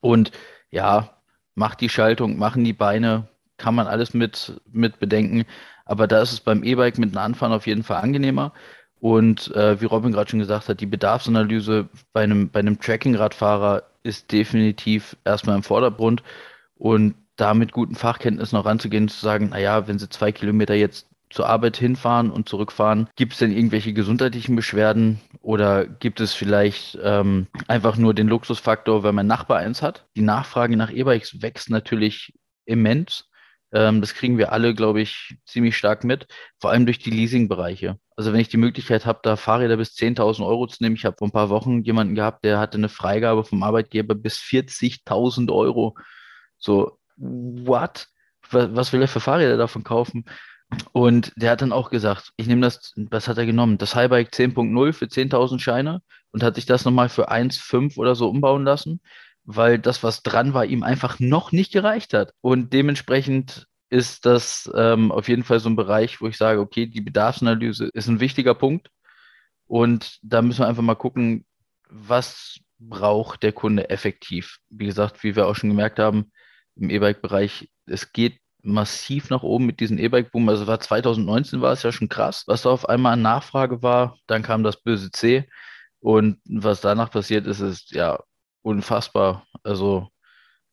[0.02, 0.32] Und
[0.71, 1.21] ja,
[1.56, 5.45] macht die Schaltung, machen die Beine, kann man alles mit, mit bedenken.
[5.86, 8.54] Aber da ist es beim E-Bike mit einem Anfahren auf jeden Fall angenehmer.
[8.99, 13.83] Und äh, wie Robin gerade schon gesagt hat, die Bedarfsanalyse bei einem, bei einem Tracking-Radfahrer
[14.03, 16.23] ist definitiv erstmal im Vordergrund.
[16.75, 21.07] Und da mit guten Fachkenntnissen noch ranzugehen, zu sagen, naja, wenn Sie zwei Kilometer jetzt
[21.29, 26.97] zur Arbeit hinfahren und zurückfahren, gibt es denn irgendwelche gesundheitlichen Beschwerden oder gibt es vielleicht
[27.03, 30.07] ähm, einfach nur den Luxusfaktor, weil mein Nachbar eins hat?
[30.15, 32.33] Die Nachfrage nach E-Bikes wächst natürlich
[32.65, 33.29] immens.
[33.71, 36.27] Ähm, das kriegen wir alle, glaube ich, ziemlich stark mit,
[36.59, 37.99] vor allem durch die Leasingbereiche.
[38.19, 41.15] Also wenn ich die Möglichkeit habe, da Fahrräder bis 10.000 Euro zu nehmen, ich habe
[41.17, 45.95] vor ein paar Wochen jemanden gehabt, der hatte eine Freigabe vom Arbeitgeber bis 40.000 Euro.
[46.58, 48.08] So, what?
[48.51, 50.25] Was will er für Fahrräder davon kaufen?
[50.91, 53.77] Und der hat dann auch gesagt, ich nehme das, was hat er genommen?
[53.77, 56.01] Das Highbike 10.0 für 10.000 Scheine
[56.32, 58.99] und hat sich das nochmal für 1,5 oder so umbauen lassen,
[59.45, 62.34] weil das, was dran war, ihm einfach noch nicht gereicht hat.
[62.41, 66.86] Und dementsprechend ist das ähm, auf jeden Fall so ein Bereich, wo ich sage, okay,
[66.86, 68.89] die Bedarfsanalyse ist ein wichtiger Punkt.
[69.67, 71.45] Und da müssen wir einfach mal gucken,
[71.89, 74.60] was braucht der Kunde effektiv.
[74.69, 76.32] Wie gesagt, wie wir auch schon gemerkt haben,
[76.75, 80.49] im E-Bike-Bereich, es geht massiv nach oben mit diesem E-Bike-Boom.
[80.49, 84.17] Also war 2019 war es ja schon krass, was da auf einmal an Nachfrage war.
[84.28, 85.47] Dann kam das böse C.
[85.99, 88.19] Und was danach passiert ist, ist ja
[88.62, 89.45] unfassbar.
[89.63, 90.10] Also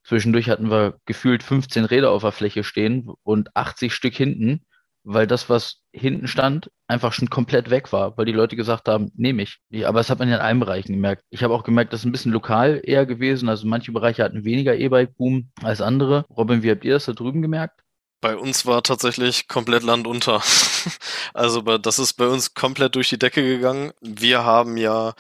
[0.07, 4.63] zwischendurch hatten wir gefühlt 15 Räder auf der Fläche stehen und 80 Stück hinten
[5.07, 9.13] weil das, was hinten stand, einfach schon komplett weg war, weil die Leute gesagt haben,
[9.15, 9.61] nehme ich.
[9.85, 11.23] Aber das hat man ja in allen Bereichen gemerkt.
[11.31, 13.49] Ich habe auch gemerkt, das ist ein bisschen lokal eher gewesen.
[13.49, 16.25] Also manche Bereiche hatten weniger E-Bike-Boom als andere.
[16.29, 17.83] Robin, wie habt ihr das da drüben gemerkt?
[18.21, 20.43] Bei uns war tatsächlich komplett Land unter.
[21.35, 23.93] also das ist bei uns komplett durch die Decke gegangen.
[24.01, 25.15] Wir haben ja,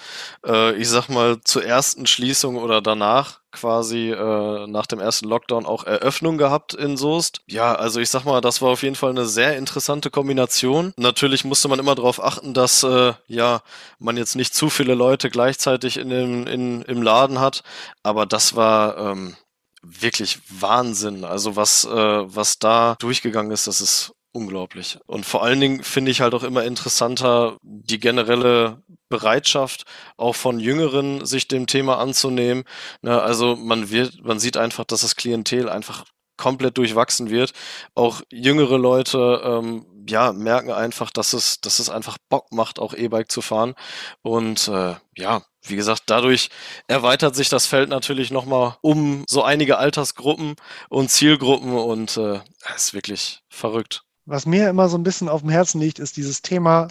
[0.47, 5.67] äh, ich sag mal, zur ersten Schließung oder danach quasi äh, nach dem ersten Lockdown
[5.67, 7.41] auch Eröffnung gehabt in Soest.
[7.47, 10.93] Ja, also ich sag mal, das war auf jeden Fall eine sehr interessante Kombination.
[10.97, 13.63] Natürlich musste man immer darauf achten, dass äh, ja
[13.99, 17.63] man jetzt nicht zu viele Leute gleichzeitig in dem, in, im Laden hat,
[18.03, 19.37] aber das war ähm,
[19.83, 21.25] wirklich Wahnsinn.
[21.25, 24.99] Also was, äh, was da durchgegangen ist, das ist unglaublich.
[25.07, 29.85] Und vor allen Dingen finde ich halt auch immer interessanter die generelle Bereitschaft
[30.17, 32.65] auch von Jüngeren, sich dem Thema anzunehmen.
[33.03, 36.05] Ne, also man wird, man sieht einfach, dass das Klientel einfach
[36.37, 37.53] komplett durchwachsen wird.
[37.95, 42.95] Auch jüngere Leute ähm, ja, merken einfach, dass es, dass es einfach Bock macht, auch
[42.95, 43.75] E-Bike zu fahren.
[44.23, 46.51] Und äh, ja, wie gesagt, dadurch
[46.87, 50.55] erweitert sich das Feld natürlich nochmal um so einige Altersgruppen
[50.89, 52.41] und Zielgruppen und äh,
[52.75, 54.03] ist wirklich verrückt.
[54.25, 56.89] Was mir immer so ein bisschen auf dem Herzen liegt, ist dieses Thema,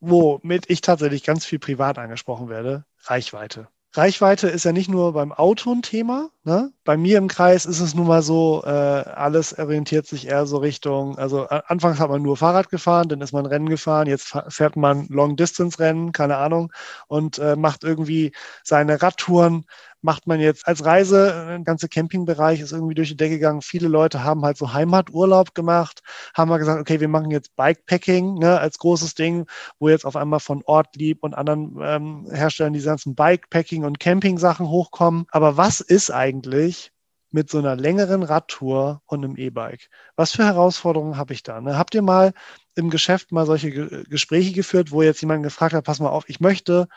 [0.00, 3.68] womit ich tatsächlich ganz viel privat angesprochen werde, Reichweite.
[3.94, 6.30] Reichweite ist ja nicht nur beim Auto ein Thema.
[6.44, 6.72] Ne?
[6.84, 10.56] Bei mir im Kreis ist es nun mal so, äh, alles orientiert sich eher so
[10.58, 14.76] Richtung, also anfangs hat man nur Fahrrad gefahren, dann ist man Rennen gefahren, jetzt fährt
[14.76, 16.72] man Long-Distance-Rennen, keine Ahnung,
[17.06, 18.32] und äh, macht irgendwie
[18.64, 19.66] seine Radtouren
[20.02, 23.62] macht man jetzt als Reise, ein äh, ganzer Campingbereich ist irgendwie durch die Decke gegangen.
[23.62, 26.02] Viele Leute haben halt so Heimaturlaub gemacht,
[26.34, 29.46] haben mal gesagt, okay, wir machen jetzt Bikepacking ne, als großes Ding,
[29.78, 34.68] wo jetzt auf einmal von Ortlieb und anderen ähm, Herstellern diese ganzen Bikepacking und Camping-Sachen
[34.68, 35.26] hochkommen.
[35.30, 36.90] Aber was ist eigentlich
[37.30, 39.88] mit so einer längeren Radtour und einem E-Bike?
[40.16, 41.60] Was für Herausforderungen habe ich da?
[41.60, 41.78] Ne?
[41.78, 42.32] Habt ihr mal
[42.74, 46.28] im Geschäft mal solche Ge Gespräche geführt, wo jetzt jemand gefragt hat, pass mal auf,
[46.28, 46.88] ich möchte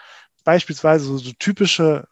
[0.43, 2.07] beispielsweise so, so typische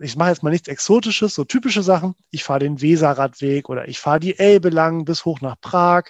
[0.00, 2.14] ich mache jetzt mal nichts Exotisches, so typische Sachen.
[2.30, 6.04] Ich fahre den Weserradweg oder ich fahre die Elbe lang bis hoch nach Prag.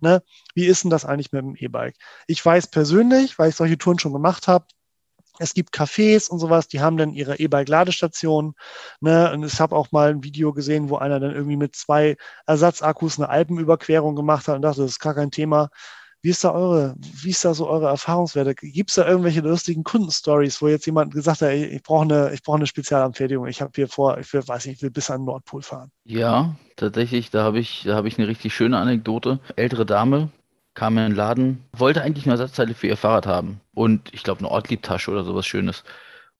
[0.00, 0.22] Ne?
[0.54, 1.96] Wie ist denn das eigentlich mit dem E-Bike?
[2.26, 4.66] Ich weiß persönlich, weil ich solche Touren schon gemacht habe,
[5.38, 8.54] es gibt Cafés und sowas, die haben dann ihre E-Bike-Ladestationen.
[9.00, 9.32] Ne?
[9.32, 13.18] Und ich habe auch mal ein Video gesehen, wo einer dann irgendwie mit zwei Ersatzakkus
[13.18, 15.70] eine Alpenüberquerung gemacht hat und dachte, das ist gar kein Thema.
[16.24, 18.54] Wie ist da eure, wie ist da so eure Erfahrungswerte?
[18.54, 22.40] Gibt es da irgendwelche lustigen Kundenstories, wo jetzt jemand gesagt hat, ich brauche eine, ich
[22.48, 25.26] eine Spezialanfertigung, ich habe hier vor, ich will, weiß nicht, ich will bis an den
[25.26, 25.90] Nordpol fahren?
[26.04, 29.38] Ja, tatsächlich, da habe ich, da ich eine richtig schöne Anekdote.
[29.56, 30.30] Ältere Dame
[30.72, 34.38] kam in den Laden, wollte eigentlich eine Ersatzteile für ihr Fahrrad haben und ich glaube
[34.38, 35.84] eine Ortliebtasche oder sowas Schönes.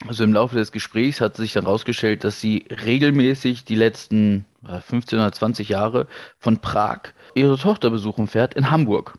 [0.09, 5.18] Also im Laufe des Gesprächs hat sich dann herausgestellt, dass sie regelmäßig die letzten 15
[5.18, 6.07] oder 20 Jahre
[6.38, 7.01] von Prag
[7.35, 9.18] ihre Tochter besuchen fährt in Hamburg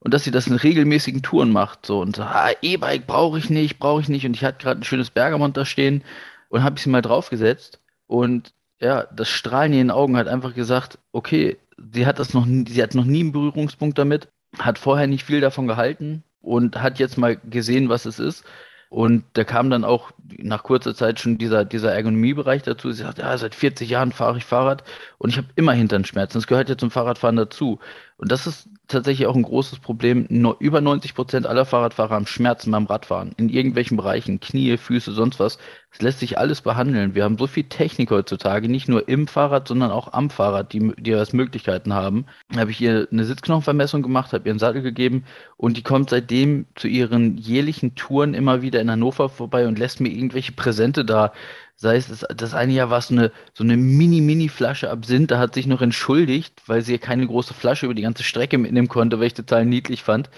[0.00, 1.86] und dass sie das in regelmäßigen Touren macht.
[1.86, 4.26] So und ah, E-Bike brauche ich nicht, brauche ich nicht.
[4.26, 6.02] Und ich hatte gerade ein schönes Bergamont da stehen
[6.48, 7.80] und habe ich sie mal draufgesetzt.
[8.06, 11.56] Und ja, das Strahlen in ihren Augen hat einfach gesagt, okay,
[11.92, 14.28] sie hat das noch, sie hat noch nie einen Berührungspunkt damit,
[14.58, 18.44] hat vorher nicht viel davon gehalten und hat jetzt mal gesehen, was es ist.
[18.88, 22.90] Und da kam dann auch nach kurzer Zeit schon dieser, dieser Ergonomiebereich dazu.
[22.92, 24.84] Sie sagt, ja, seit 40 Jahren fahre ich Fahrrad
[25.18, 26.38] und ich habe immer Hinternschmerzen.
[26.38, 27.78] Das gehört ja zum Fahrradfahren dazu.
[28.18, 30.26] Und das ist tatsächlich auch ein großes Problem.
[30.30, 33.32] No, über 90 Prozent aller Fahrradfahrer haben Schmerzen beim Radfahren.
[33.36, 35.58] In irgendwelchen Bereichen, Knie, Füße, sonst was.
[35.90, 37.14] Es lässt sich alles behandeln.
[37.14, 40.92] Wir haben so viel Technik heutzutage, nicht nur im Fahrrad, sondern auch am Fahrrad, die,
[40.98, 42.26] die das Möglichkeiten haben.
[42.50, 45.24] Da habe ich ihr eine Sitzknochenvermessung gemacht, habe ihr einen Sattel gegeben
[45.56, 50.00] und die kommt seitdem zu ihren jährlichen Touren immer wieder in Hannover vorbei und lässt
[50.00, 51.32] mir irgendwelche Präsente da
[51.78, 55.38] Sei es, das, das eine Jahr war es so eine, so eine Mini-Mini-Flasche Absinth, da
[55.38, 59.20] hat sich noch entschuldigt, weil sie keine große Flasche über die ganze Strecke mitnehmen konnte,
[59.20, 60.30] weil ich total niedlich fand.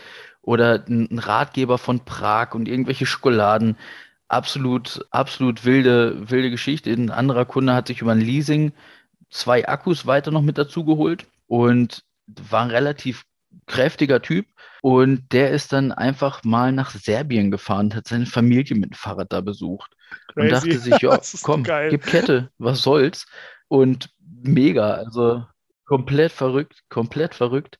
[0.43, 3.77] Oder ein Ratgeber von Prag und irgendwelche Schokoladen.
[4.27, 6.91] Absolut, absolut wilde, wilde Geschichte.
[6.91, 8.73] Ein anderer Kunde hat sich über ein Leasing
[9.31, 13.25] zwei Akkus weiter noch mit dazu geholt und war ein relativ
[13.67, 14.47] kräftiger Typ.
[14.83, 19.33] Und der ist dann einfach mal nach Serbien gefahren, hat seine Familie mit dem Fahrrad
[19.33, 19.93] da besucht.
[20.29, 20.41] Crazy.
[20.41, 21.91] Und dachte sich, ja, komm, geil.
[21.91, 23.27] gib Kette, was soll's.
[23.69, 25.45] Und mega, also
[25.85, 27.79] komplett verrückt, komplett verrückt.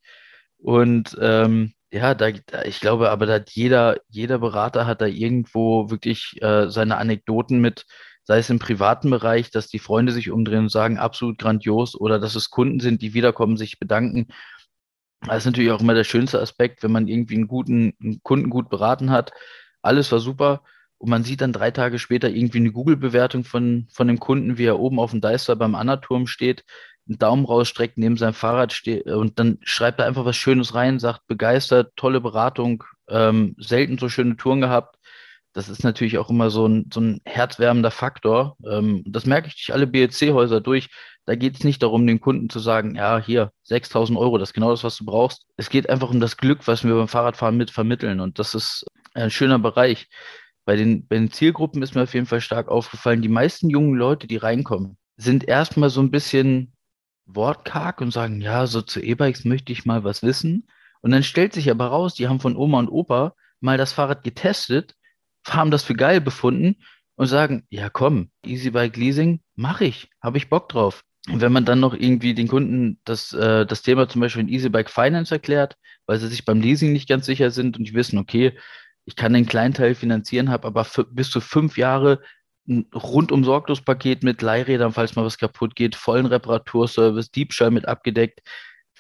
[0.59, 2.29] Und ähm, ja, da,
[2.65, 7.61] ich glaube, aber da hat jeder, jeder Berater hat da irgendwo wirklich äh, seine Anekdoten
[7.61, 7.87] mit,
[8.25, 12.19] sei es im privaten Bereich, dass die Freunde sich umdrehen und sagen, absolut grandios, oder
[12.19, 14.29] dass es Kunden sind, die wiederkommen, sich bedanken.
[15.27, 18.51] Das ist natürlich auch immer der schönste Aspekt, wenn man irgendwie einen guten einen Kunden
[18.51, 19.33] gut beraten hat.
[19.83, 20.63] Alles war super.
[20.99, 24.65] Und man sieht dann drei Tage später irgendwie eine Google-Bewertung von, von dem Kunden, wie
[24.65, 26.65] er oben auf dem Deister beim Annaturm steht,
[27.09, 30.99] einen Daumen rausstreckt, neben seinem Fahrrad steht und dann schreibt er einfach was Schönes rein,
[30.99, 34.99] sagt begeistert, tolle Beratung, ähm, selten so schöne Touren gehabt.
[35.59, 38.57] Das ist natürlich auch immer so ein, so ein herzwärmender Faktor.
[38.65, 40.89] Ähm, das merke ich durch alle BLC-Häuser durch.
[41.27, 44.53] Da geht es nicht darum, den Kunden zu sagen, ja, hier, 6000 Euro, das ist
[44.53, 45.47] genau das, was du brauchst.
[45.57, 48.21] Es geht einfach um das Glück, was wir beim Fahrradfahren mit vermitteln.
[48.21, 50.07] Und das ist ein schöner Bereich.
[50.65, 53.95] Bei den, bei den Zielgruppen ist mir auf jeden Fall stark aufgefallen, die meisten jungen
[53.95, 56.73] Leute, die reinkommen, sind erstmal so ein bisschen
[57.27, 60.69] wortkarg und sagen, ja, so zu E-Bikes möchte ich mal was wissen.
[61.01, 64.23] Und dann stellt sich aber raus, die haben von Oma und Opa mal das Fahrrad
[64.23, 64.95] getestet,
[65.55, 66.77] haben das für geil befunden
[67.17, 71.05] und sagen, ja komm, Easy Bike Leasing, mache ich, habe ich Bock drauf.
[71.29, 74.49] Und wenn man dann noch irgendwie den Kunden das, äh, das Thema zum Beispiel in
[74.49, 77.95] Easy Bike Finance erklärt, weil sie sich beim Leasing nicht ganz sicher sind und die
[77.95, 78.57] wissen, okay,
[79.05, 82.21] ich kann den kleinen Teil finanzieren, habe aber bis zu fünf Jahre
[82.69, 87.89] ein rundum sorglos Paket mit Leihrädern, falls mal was kaputt geht, vollen Reparaturservice, Diebstahl mit
[87.89, 88.41] abgedeckt.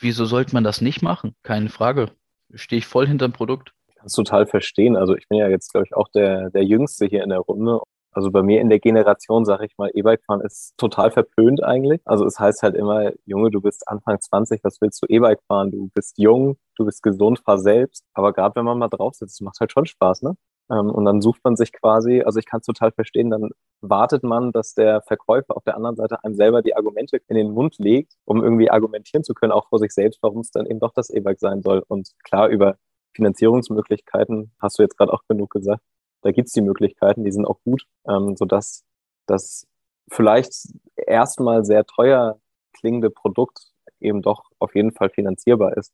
[0.00, 1.34] Wieso sollte man das nicht machen?
[1.42, 2.10] Keine Frage.
[2.54, 3.72] Stehe ich voll hinterm Produkt.
[3.98, 4.96] Kann es total verstehen.
[4.96, 7.80] Also ich bin ja jetzt, glaube ich, auch der, der Jüngste hier in der Runde.
[8.12, 12.00] Also bei mir in der Generation, sage ich mal, E-Bike fahren ist total verpönt eigentlich.
[12.04, 15.72] Also es heißt halt immer, Junge, du bist Anfang 20, was willst du E-Bike fahren?
[15.72, 18.04] Du bist jung, du bist gesund, fahr selbst.
[18.14, 20.36] Aber gerade wenn man mal drauf sitzt, macht halt schon Spaß, ne?
[20.70, 24.22] Ähm, und dann sucht man sich quasi, also ich kann es total verstehen, dann wartet
[24.22, 27.76] man, dass der Verkäufer auf der anderen Seite einem selber die Argumente in den Mund
[27.78, 30.92] legt, um irgendwie argumentieren zu können, auch vor sich selbst, warum es dann eben doch
[30.92, 31.82] das E-Bike sein soll.
[31.88, 32.76] Und klar, über
[33.18, 35.82] Finanzierungsmöglichkeiten hast du jetzt gerade auch genug gesagt.
[36.22, 38.84] Da gibt's die Möglichkeiten, die sind auch gut, ähm, sodass
[39.26, 39.66] das
[40.10, 40.52] vielleicht
[40.96, 42.40] erstmal sehr teuer
[42.72, 43.58] klingende Produkt
[44.00, 45.92] eben doch auf jeden Fall finanzierbar ist.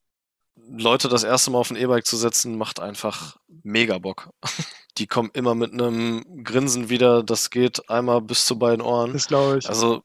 [0.55, 4.29] Leute das erste Mal auf ein E-Bike zu setzen, macht einfach mega Bock.
[4.97, 9.11] Die kommen immer mit einem Grinsen wieder, das geht einmal bis zu beiden Ohren.
[9.11, 9.67] Das glaube ich.
[9.67, 10.03] Also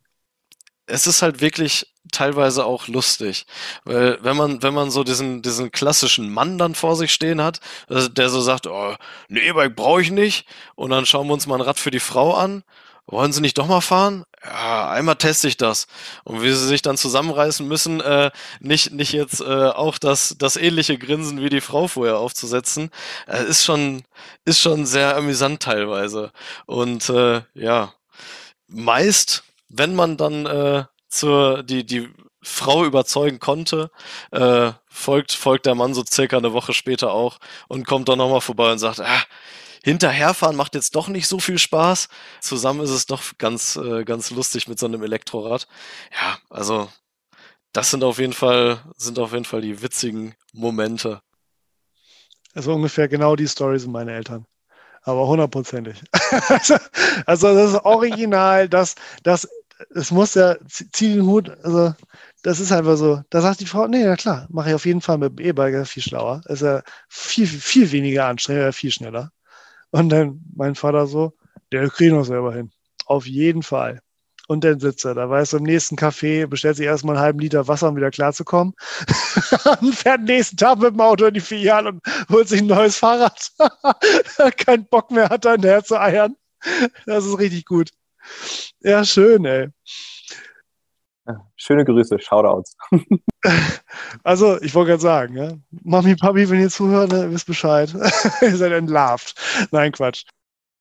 [0.87, 3.47] es ist halt wirklich teilweise auch lustig,
[3.85, 7.61] weil wenn man wenn man so diesen diesen klassischen Mann dann vor sich stehen hat,
[7.89, 8.95] äh, der so sagt, oh,
[9.31, 12.01] ein E-Bike brauche ich nicht und dann schauen wir uns mal ein Rad für die
[12.01, 12.65] Frau an
[13.11, 14.25] wollen Sie nicht doch mal fahren?
[14.45, 15.87] Ja, einmal teste ich das.
[16.25, 20.57] Und wie sie sich dann zusammenreißen müssen, äh, nicht, nicht jetzt äh, auch das, das
[20.57, 22.91] ähnliche Grinsen wie die Frau vorher aufzusetzen,
[23.27, 24.03] äh, ist schon,
[24.45, 26.33] ist schon sehr amüsant teilweise.
[26.67, 27.93] Und äh, ja,
[28.69, 32.09] meist, wenn man dann äh, zur, die, die
[32.42, 33.90] Frau überzeugen konnte,
[34.31, 38.40] äh, folgt, folgt der Mann so circa eine Woche später auch und kommt dann nochmal
[38.40, 39.23] vorbei und sagt, ah,
[39.85, 42.09] hinterherfahren macht jetzt doch nicht so viel Spaß.
[42.40, 45.68] Zusammen ist es doch ganz, äh, ganz lustig mit so einem Elektrorad.
[46.12, 46.88] Ja, also
[47.73, 51.20] das sind auf jeden Fall, sind auf jeden Fall die witzigen Momente.
[52.55, 54.46] Also ungefähr genau die Story sind meine Eltern.
[55.03, 56.03] Aber hundertprozentig.
[56.49, 56.77] also,
[57.27, 59.49] also das ist original, das, das,
[59.95, 61.95] es muss ja, zieh den Hut, also
[62.43, 63.23] das ist einfach so.
[63.31, 65.87] Da sagt die Frau, nee, na klar, mache ich auf jeden Fall mit dem E-Bike,
[65.87, 66.43] viel schlauer.
[66.47, 69.33] Ist ja viel, viel weniger anstrengend, viel schneller.
[69.90, 71.35] Und dann mein Vater so,
[71.73, 72.71] der kriegt noch selber hin.
[73.07, 74.01] Auf jeden Fall.
[74.49, 77.69] Und dann sitzt er da, weiß im nächsten Café, bestellt sich erstmal einen halben Liter
[77.69, 78.75] Wasser, um wieder klarzukommen.
[79.81, 82.97] und fährt nächsten Tag mit dem Auto in die Filiale und holt sich ein neues
[82.97, 83.53] Fahrrad.
[84.57, 86.35] Kein Bock mehr hat, da hinterher zu eiern.
[87.07, 87.90] Das ist richtig gut.
[88.83, 89.69] Ja, schön, ey.
[91.57, 92.77] Schöne Grüße, Shoutouts.
[94.23, 95.53] Also, ich wollte gerade sagen, ja?
[95.71, 97.90] Mami, Papi, wenn ihr zuhört, ne, wisst Bescheid.
[98.43, 99.35] ihr seid entlarvt.
[99.71, 100.25] Nein, Quatsch.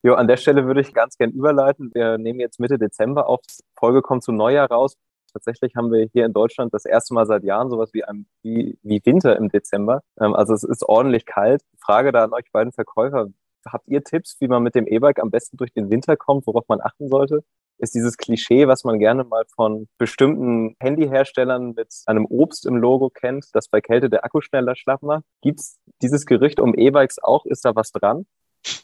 [0.04, 1.90] Jo, an der Stelle würde ich ganz gern überleiten.
[1.94, 3.40] Wir nehmen jetzt Mitte Dezember auf.
[3.78, 4.98] Folge kommt zum Neujahr raus.
[5.32, 8.78] Tatsächlich haben wir hier in Deutschland das erste Mal seit Jahren sowas wie, ein, wie,
[8.84, 10.02] wie Winter im Dezember.
[10.20, 11.62] Ähm, also es ist ordentlich kalt.
[11.80, 13.28] Frage da an euch beiden Verkäufer.
[13.66, 16.68] Habt ihr Tipps, wie man mit dem E-Bike am besten durch den Winter kommt, worauf
[16.68, 17.44] man achten sollte?
[17.80, 23.10] Ist dieses Klischee, was man gerne mal von bestimmten Handyherstellern mit einem Obst im Logo
[23.10, 25.24] kennt, dass bei Kälte der Akku schneller schlapp macht.
[25.42, 27.46] Gibt es dieses Gerücht um E-Bikes auch?
[27.46, 28.26] Ist da was dran?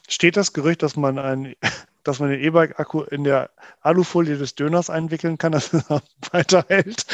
[0.08, 1.54] Steht das Gerücht, dass man ein
[2.06, 7.04] dass man den E-Bike-Akku in der Alufolie des Döners einwickeln kann, dass er weiterhält.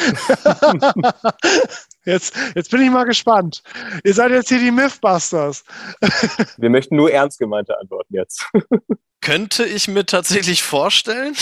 [2.05, 3.62] Jetzt, jetzt bin ich mal gespannt.
[4.05, 5.65] Ihr seid jetzt hier die Mythbusters.
[6.57, 8.47] Wir möchten nur ernst gemeinte Antworten jetzt.
[9.21, 11.37] Könnte ich mir tatsächlich vorstellen.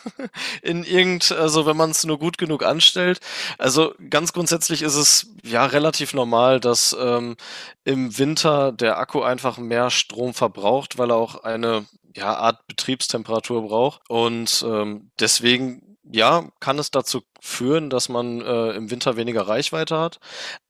[0.62, 3.20] In irgend, also wenn man es nur gut genug anstellt.
[3.56, 7.36] Also ganz grundsätzlich ist es ja relativ normal, dass ähm,
[7.84, 13.68] im Winter der Akku einfach mehr Strom verbraucht, weil er auch eine ja, Art Betriebstemperatur
[13.68, 14.02] braucht.
[14.10, 19.98] Und ähm, deswegen ja, kann es dazu führen, dass man äh, im Winter weniger Reichweite
[19.98, 20.18] hat.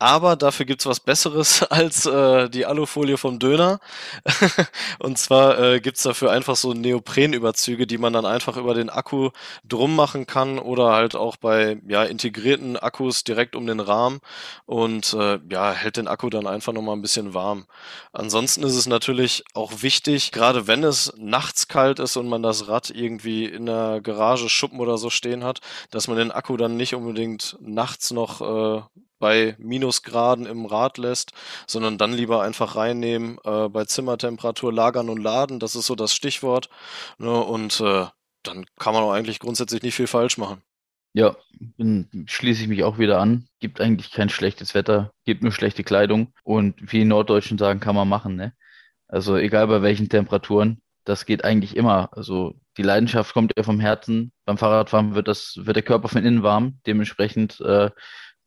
[0.00, 3.78] Aber dafür gibt's was Besseres als äh, die Alufolie vom Döner.
[4.98, 9.30] und zwar äh, gibt's dafür einfach so Neoprenüberzüge, die man dann einfach über den Akku
[9.64, 14.18] drum machen kann oder halt auch bei ja, integrierten Akkus direkt um den Rahmen
[14.66, 17.66] und äh, ja, hält den Akku dann einfach nochmal ein bisschen warm.
[18.12, 22.66] Ansonsten ist es natürlich auch wichtig, gerade wenn es nachts kalt ist und man das
[22.66, 25.60] Rad irgendwie in der Garage, Schuppen oder so stehen hat,
[25.92, 28.82] dass man den Akku dann nicht unbedingt nachts noch äh,
[29.18, 31.32] bei Minusgraden im Rad lässt,
[31.66, 36.14] sondern dann lieber einfach reinnehmen, äh, bei Zimmertemperatur lagern und laden, das ist so das
[36.14, 36.68] Stichwort.
[37.18, 38.06] Ne, und äh,
[38.42, 40.62] dann kann man auch eigentlich grundsätzlich nicht viel falsch machen.
[41.14, 41.36] Ja,
[41.78, 43.46] dann schließe ich mich auch wieder an.
[43.60, 46.32] Gibt eigentlich kein schlechtes Wetter, gibt nur schlechte Kleidung.
[46.42, 48.34] Und wie die Norddeutschen sagen, kann man machen.
[48.34, 48.52] Ne?
[49.06, 52.10] Also egal bei welchen Temperaturen, das geht eigentlich immer.
[52.12, 54.32] Also die Leidenschaft kommt ja vom Herzen.
[54.44, 56.80] Beim Fahrradfahren wird das, wird der Körper von innen warm.
[56.86, 57.90] Dementsprechend äh,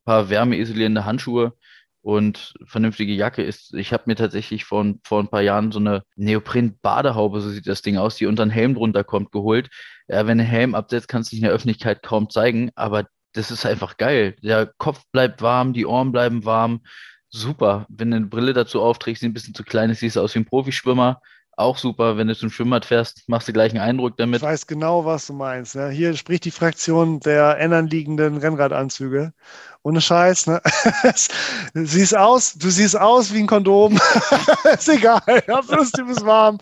[0.05, 1.53] paar wärmeisolierende Handschuhe
[2.01, 3.73] und vernünftige Jacke ist.
[3.73, 7.81] Ich habe mir tatsächlich vor, vor ein paar Jahren so eine Neopren-Badehaube, so sieht das
[7.81, 9.69] Ding aus, die unter den Helm drunter kommt, geholt.
[10.07, 13.51] Ja, wenn der Helm absetzt, kannst du dich in der Öffentlichkeit kaum zeigen, aber das
[13.51, 14.37] ist einfach geil.
[14.41, 16.81] Der Kopf bleibt warm, die Ohren bleiben warm.
[17.29, 17.85] Super.
[17.89, 20.33] Wenn du eine Brille dazu aufträgst, die ein bisschen zu klein ist, siehst du aus
[20.33, 21.21] wie ein Profischwimmer
[21.57, 24.41] auch super, wenn du zum Schwimmbad fährst, machst du gleich einen Eindruck damit.
[24.41, 25.73] Ich weiß genau, was du meinst.
[25.73, 25.89] Ja.
[25.89, 29.33] Hier spricht die Fraktion der ändern liegenden Rennradanzüge.
[29.81, 30.61] Ohne Scheiß, ne?
[31.73, 33.95] siehst aus, du siehst aus wie ein Kondom.
[34.73, 36.59] ist egal, Hauptsache du bist warm.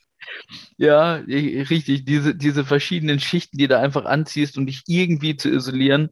[0.78, 2.06] ja, richtig.
[2.06, 6.08] Diese, diese verschiedenen Schichten, die du einfach anziehst, um dich irgendwie zu isolieren.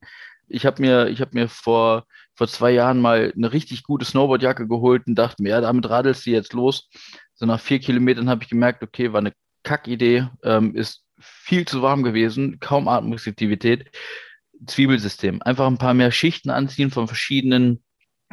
[0.46, 4.68] Ich habe mir, ich hab mir vor, vor zwei Jahren mal eine richtig gute Snowboardjacke
[4.68, 6.90] geholt und dachte mir, ja, damit radelst du jetzt los.
[7.38, 11.82] So nach vier Kilometern habe ich gemerkt, okay, war eine Kackidee, ähm, ist viel zu
[11.82, 13.90] warm gewesen, kaum Atmungsaktivität.
[14.66, 15.40] Zwiebelsystem.
[15.42, 17.82] Einfach ein paar mehr Schichten anziehen von verschiedenen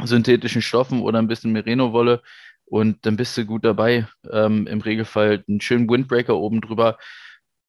[0.03, 2.23] synthetischen Stoffen oder ein bisschen Merino-Wolle
[2.65, 4.07] und dann bist du gut dabei.
[4.31, 6.97] Ähm, Im Regelfall einen schönen Windbreaker oben drüber.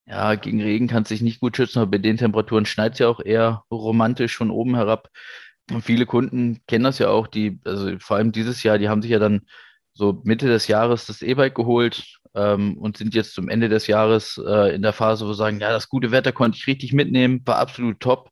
[0.06, 3.00] Ja, gegen Regen kannst du dich nicht gut schützen, aber bei den Temperaturen schneit es
[3.00, 5.10] ja auch eher romantisch von oben herab.
[5.70, 9.02] Und viele Kunden kennen das ja auch, die, also vor allem dieses Jahr, die haben
[9.02, 9.42] sich ja dann
[9.96, 14.40] so Mitte des Jahres das E-Bike geholt ähm, und sind jetzt zum Ende des Jahres
[14.46, 17.40] äh, in der Phase, wo sie sagen, ja, das gute Wetter konnte ich richtig mitnehmen,
[17.46, 18.30] war absolut top.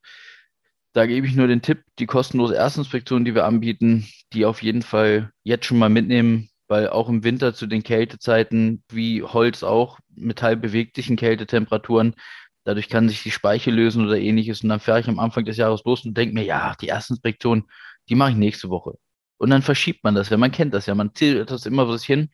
[0.93, 4.83] Da gebe ich nur den Tipp, die kostenlose Erstinspektion, die wir anbieten, die auf jeden
[4.83, 9.99] Fall jetzt schon mal mitnehmen, weil auch im Winter zu den Kältezeiten, wie Holz auch,
[10.15, 12.15] Metall bewegt sich in Kältetemperaturen.
[12.65, 14.63] Dadurch kann sich die Speichel lösen oder ähnliches.
[14.63, 17.65] Und dann fahre ich am Anfang des Jahres los und denke mir, ja, die Erstinspektion,
[18.09, 18.97] die mache ich nächste Woche.
[19.45, 22.03] Und dann verschiebt man das, ja, man kennt das ja, man zählt das immer was
[22.03, 22.31] hin.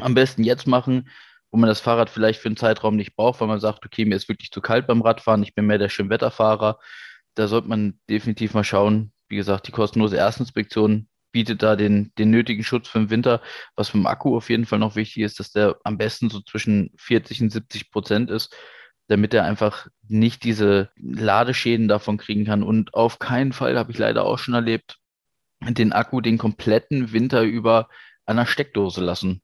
[0.00, 1.08] Am besten jetzt machen,
[1.52, 4.16] wo man das Fahrrad vielleicht für einen Zeitraum nicht braucht, weil man sagt, okay, mir
[4.16, 6.80] ist wirklich zu kalt beim Radfahren, ich bin mehr der Schönwetterfahrer.
[7.36, 9.12] Da sollte man definitiv mal schauen.
[9.28, 13.40] Wie gesagt, die kostenlose Erstinspektion bietet da den, den nötigen Schutz für den Winter.
[13.76, 16.90] Was beim Akku auf jeden Fall noch wichtig ist, dass der am besten so zwischen
[16.96, 18.52] 40 und 70 Prozent ist,
[19.06, 22.64] damit er einfach nicht diese Ladeschäden davon kriegen kann.
[22.64, 24.99] Und auf keinen Fall, habe ich leider auch schon erlebt,
[25.60, 27.88] den Akku den kompletten Winter über
[28.26, 29.42] an der Steckdose lassen.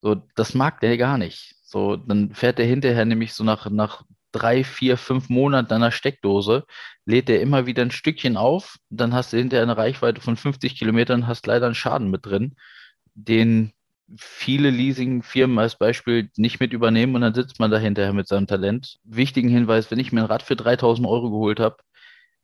[0.00, 1.54] So, das mag der gar nicht.
[1.62, 5.90] So, dann fährt der hinterher nämlich so nach, nach drei, vier, fünf Monaten an der
[5.90, 6.64] Steckdose,
[7.04, 10.76] lädt der immer wieder ein Stückchen auf, dann hast du hinterher eine Reichweite von 50
[10.76, 12.56] Kilometern, hast leider einen Schaden mit drin,
[13.14, 13.72] den
[14.16, 18.46] viele Leasingfirmen als Beispiel nicht mit übernehmen und dann sitzt man da hinterher mit seinem
[18.46, 18.98] Talent.
[19.04, 21.76] Wichtigen Hinweis, wenn ich mir ein Rad für 3000 Euro geholt habe,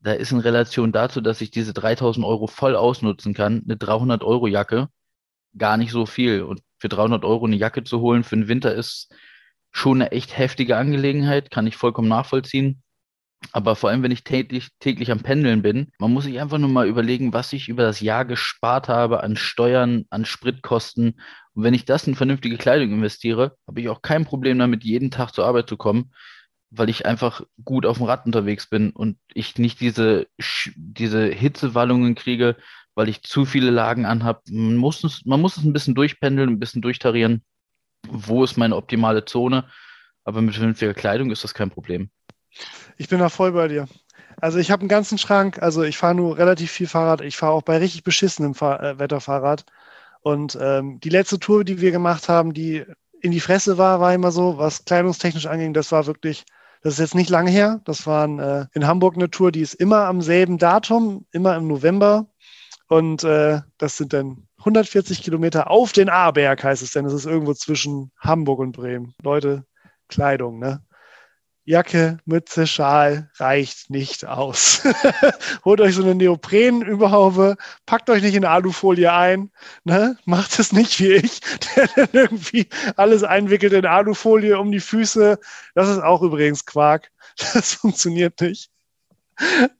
[0.01, 4.23] da ist in Relation dazu, dass ich diese 3000 Euro voll ausnutzen kann, eine 300
[4.23, 4.89] Euro Jacke
[5.57, 6.43] gar nicht so viel.
[6.43, 9.13] Und für 300 Euro eine Jacke zu holen für den Winter ist
[9.73, 12.83] schon eine echt heftige Angelegenheit, kann ich vollkommen nachvollziehen.
[13.53, 16.71] Aber vor allem, wenn ich täglich, täglich am Pendeln bin, man muss sich einfach nur
[16.71, 21.21] mal überlegen, was ich über das Jahr gespart habe an Steuern, an Spritkosten.
[21.55, 25.11] Und wenn ich das in vernünftige Kleidung investiere, habe ich auch kein Problem damit, jeden
[25.11, 26.13] Tag zur Arbeit zu kommen
[26.71, 30.27] weil ich einfach gut auf dem Rad unterwegs bin und ich nicht diese,
[30.77, 32.57] diese Hitzewallungen kriege,
[32.95, 34.43] weil ich zu viele Lagen anhabe.
[34.51, 37.43] Man muss es, man muss es ein bisschen durchpendeln, ein bisschen durchtarieren.
[38.07, 39.65] Wo ist meine optimale Zone?
[40.25, 42.11] Aber mit vernünftiger Kleidung ist das kein Problem.
[42.97, 43.89] Ich bin da voll bei dir.
[44.41, 47.23] Also ich habe einen ganzen Schrank, also ich fahre nur relativ viel Fahrrad.
[47.23, 49.21] Ich fahre auch bei richtig beschissenem Fahr äh, Wetter.
[50.21, 52.85] Und ähm, die letzte Tour, die wir gemacht haben, die
[53.21, 56.45] in die Fresse war, war immer so, was kleidungstechnisch anging, das war wirklich,
[56.83, 57.81] das ist jetzt nicht lange her.
[57.85, 61.67] Das war äh, in Hamburg eine Tour, die ist immer am selben Datum, immer im
[61.67, 62.29] November.
[62.89, 67.05] Und äh, das sind dann 140 Kilometer auf den Ahrberg, heißt es denn.
[67.05, 69.15] Das ist irgendwo zwischen Hamburg und Bremen.
[69.23, 69.65] Leute,
[70.09, 70.83] Kleidung, ne?
[71.69, 74.83] Jacke, Mütze, Schal reicht nicht aus.
[75.67, 79.51] Holt euch so eine Neoprenüberhaube, packt euch nicht in Alufolie ein,
[79.85, 80.17] ne?
[80.25, 81.41] macht es nicht wie ich,
[81.77, 85.39] der dann irgendwie alles einwickelt in Alufolie um die Füße.
[85.75, 87.11] Das ist auch übrigens Quark.
[87.53, 88.71] Das funktioniert nicht.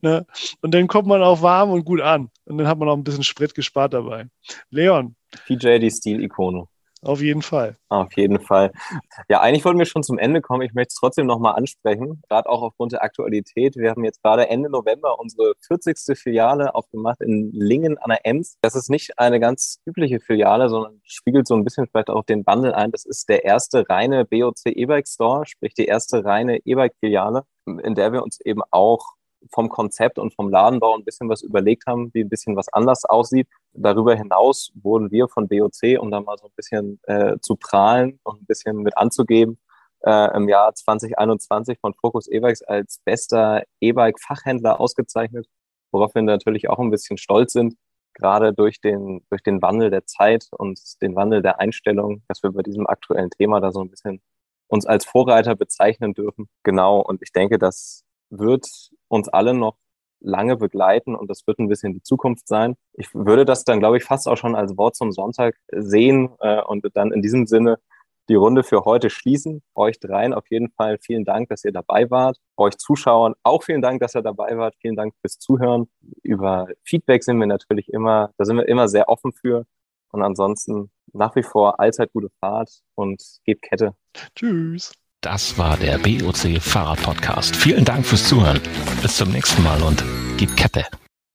[0.03, 0.27] Ne?
[0.61, 2.29] Und dann kommt man auch warm und gut an.
[2.45, 4.27] Und dann hat man auch ein bisschen Sprit gespart dabei.
[4.69, 5.17] Leon.
[5.47, 6.69] PJ, die Stilikone.
[7.03, 7.77] Auf jeden Fall.
[7.89, 8.73] Auf jeden Fall.
[9.29, 10.63] Ja, eigentlich wollten wir schon zum Ende kommen.
[10.63, 13.77] Ich möchte es trotzdem nochmal ansprechen, gerade auch aufgrund der Aktualität.
[13.77, 16.19] Wir haben jetzt gerade Ende November unsere 40.
[16.19, 18.57] Filiale aufgemacht in Lingen an der Ems.
[18.63, 22.45] Das ist nicht eine ganz übliche Filiale, sondern spiegelt so ein bisschen vielleicht auch den
[22.47, 22.91] Wandel ein.
[22.91, 28.13] Das ist der erste reine BOC E-Bike Store, sprich die erste reine E-Bike-Filiale, in der
[28.13, 29.18] wir uns eben auch
[29.53, 33.05] vom Konzept und vom Ladenbau ein bisschen was überlegt haben, wie ein bisschen was anders
[33.05, 33.49] aussieht.
[33.73, 38.19] Darüber hinaus wurden wir von BOC, um da mal so ein bisschen äh, zu prahlen
[38.25, 39.59] und ein bisschen mit anzugeben,
[40.05, 45.47] äh, im Jahr 2021 von Focus E-Bikes als bester E-Bike-Fachhändler ausgezeichnet,
[45.93, 47.75] worauf wir natürlich auch ein bisschen stolz sind,
[48.15, 52.51] gerade durch den, durch den Wandel der Zeit und den Wandel der Einstellung, dass wir
[52.51, 54.21] bei diesem aktuellen Thema da so ein bisschen
[54.69, 56.49] uns als Vorreiter bezeichnen dürfen.
[56.63, 57.01] Genau.
[57.01, 58.67] Und ich denke, dass wird
[59.09, 59.77] uns alle noch
[60.21, 62.77] lange begleiten und das wird ein bisschen die Zukunft sein.
[62.95, 66.61] Ich würde das dann, glaube ich, fast auch schon als Wort zum Sonntag sehen äh,
[66.63, 67.79] und dann in diesem Sinne
[68.29, 69.63] die Runde für heute schließen.
[69.75, 72.39] Euch dreien auf jeden Fall vielen Dank, dass ihr dabei wart.
[72.57, 74.75] Euch Zuschauern auch vielen Dank, dass ihr dabei wart.
[74.81, 75.89] Vielen Dank fürs Zuhören.
[76.23, 79.65] Über Feedback sind wir natürlich immer, da sind wir immer sehr offen für.
[80.11, 83.95] Und ansonsten nach wie vor allzeit gute Fahrt und gebt Kette.
[84.35, 84.93] Tschüss.
[85.21, 87.57] Das war der BOC Fahrrad Podcast.
[87.57, 88.61] Vielen Dank fürs Zuhören.
[89.03, 90.05] Bis zum nächsten Mal und
[90.37, 90.87] gib Kette.